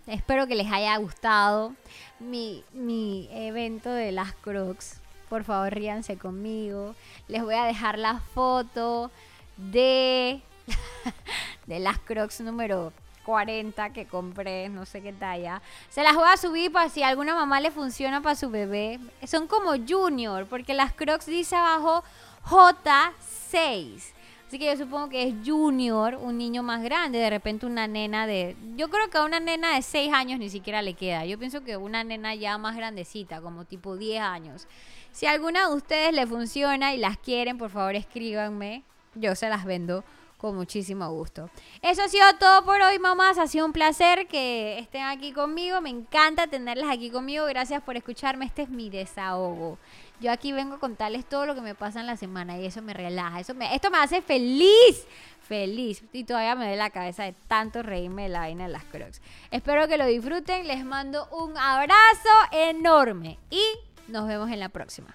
Espero 0.07 0.47
que 0.47 0.55
les 0.55 0.73
haya 0.73 0.97
gustado 0.97 1.75
mi, 2.19 2.65
mi 2.73 3.29
evento 3.31 3.91
de 3.91 4.11
las 4.11 4.33
Crocs. 4.33 5.03
Por 5.29 5.45
favor, 5.45 5.75
ríanse 5.75 6.17
conmigo. 6.17 6.95
Les 7.29 7.43
voy 7.43 7.57
a 7.57 7.67
dejar 7.67 7.99
la 7.99 8.21
foto 8.21 9.11
de 9.59 10.41
de 11.67 11.79
las 11.79 11.99
Crocs 11.99 12.41
número 12.41 12.91
40 13.27 13.91
que 13.91 14.07
compré, 14.07 14.71
no 14.71 14.87
sé 14.87 15.03
qué 15.03 15.13
talla. 15.13 15.61
Se 15.91 16.03
las 16.03 16.15
voy 16.15 16.27
a 16.27 16.39
subir 16.39 16.73
para 16.73 16.89
si 16.89 17.03
alguna 17.03 17.35
mamá 17.35 17.61
le 17.61 17.71
funciona 17.71 18.23
para 18.23 18.35
su 18.35 18.49
bebé. 18.49 18.99
Son 19.27 19.47
como 19.47 19.73
junior, 19.87 20.47
porque 20.47 20.73
las 20.73 20.95
Crocs 20.95 21.27
dice 21.27 21.55
abajo 21.55 22.03
J6. 22.47 24.15
Así 24.49 24.59
que 24.59 24.65
yo 24.65 24.77
supongo 24.79 25.11
que 25.11 25.29
es 25.29 25.35
junior, 25.45 26.15
un 26.15 26.39
niño 26.39 26.63
más 26.63 26.83
grande, 26.83 27.19
de 27.19 27.29
repente 27.29 27.67
una 27.67 27.87
nena 27.87 28.27
de... 28.27 28.57
Yo 28.77 28.89
creo 28.89 29.11
que 29.11 29.19
a 29.19 29.25
una 29.27 29.41
nena 29.41 29.75
de 29.75 29.83
6 29.83 30.11
años 30.15 30.39
ni 30.39 30.49
siquiera 30.49 30.81
le 30.81 30.95
queda. 30.95 31.27
Yo 31.27 31.39
pienso 31.39 31.63
que 31.63 31.77
una 31.77 32.03
nena 32.03 32.35
ya 32.35 32.57
más 32.57 32.75
grandecita, 32.75 33.43
como 33.43 33.67
tipo 33.67 33.99
10 33.99 34.23
años. 34.23 34.67
Si 35.13 35.27
alguna 35.27 35.69
de 35.69 35.75
ustedes 35.75 36.15
le 36.15 36.27
funciona 36.27 36.95
y 36.95 36.97
las 36.97 37.19
quieren, 37.19 37.59
por 37.59 37.69
favor 37.69 37.95
escríbanme. 37.95 38.85
Yo 39.15 39.35
se 39.35 39.51
las 39.51 39.67
vendo 39.67 40.03
con 40.39 40.57
muchísimo 40.57 41.11
gusto. 41.11 41.51
Eso 41.83 42.03
ha 42.03 42.09
sido 42.09 42.25
todo 42.41 42.65
por 42.65 42.81
hoy, 42.81 42.99
mamás. 42.99 43.37
Ha 43.37 43.49
sido 43.49 43.67
un 43.67 43.73
placer 43.73 44.29
que 44.29 44.79
estén 44.79 45.03
aquí 45.03 45.33
conmigo. 45.33 45.83
Me 45.83 45.91
encanta 45.91 46.47
tenerlas 46.47 46.89
aquí 46.91 47.11
conmigo. 47.11 47.45
Gracias 47.45 47.83
por 47.83 47.97
escucharme. 47.97 48.47
Este 48.47 48.63
es 48.63 48.71
mi 48.71 48.89
desahogo. 48.89 49.79
Yo 50.21 50.33
aquí 50.33 50.53
vengo 50.53 50.75
a 50.75 50.79
contarles 50.81 51.25
todo 51.25 51.47
lo 51.47 51.55
que 51.55 51.61
me 51.61 51.75
pasa 51.75 52.01
en 52.01 52.07
la 52.07 52.17
semana 52.17 52.59
y 52.59 52.67
eso 52.67 52.83
me 52.83 52.93
relaja, 52.93 53.39
eso 53.39 53.55
me, 53.55 53.73
esto 53.75 53.91
me 53.91 53.99
hace 53.99 54.21
feliz, 54.21 55.07
feliz. 55.43 56.03
Y 56.13 56.25
todavía 56.25 56.57
me 56.57 56.65
duele 56.65 56.77
la 56.77 56.91
cabeza 56.91 57.23
de 57.23 57.35
tanto 57.47 57.83
reírme 57.83 58.25
de 58.25 58.29
la 58.31 58.41
vaina 58.41 58.65
de 58.65 58.73
las 58.73 58.85
crocs. 58.85 59.23
Espero 59.53 59.87
que 59.87 59.97
lo 59.97 60.07
disfruten, 60.07 60.67
les 60.67 60.85
mando 60.85 61.29
un 61.31 61.57
abrazo 61.57 62.29
enorme 62.51 63.39
y 63.51 63.63
nos 64.09 64.27
vemos 64.27 64.51
en 64.51 64.59
la 64.59 64.71
próxima. 64.71 65.11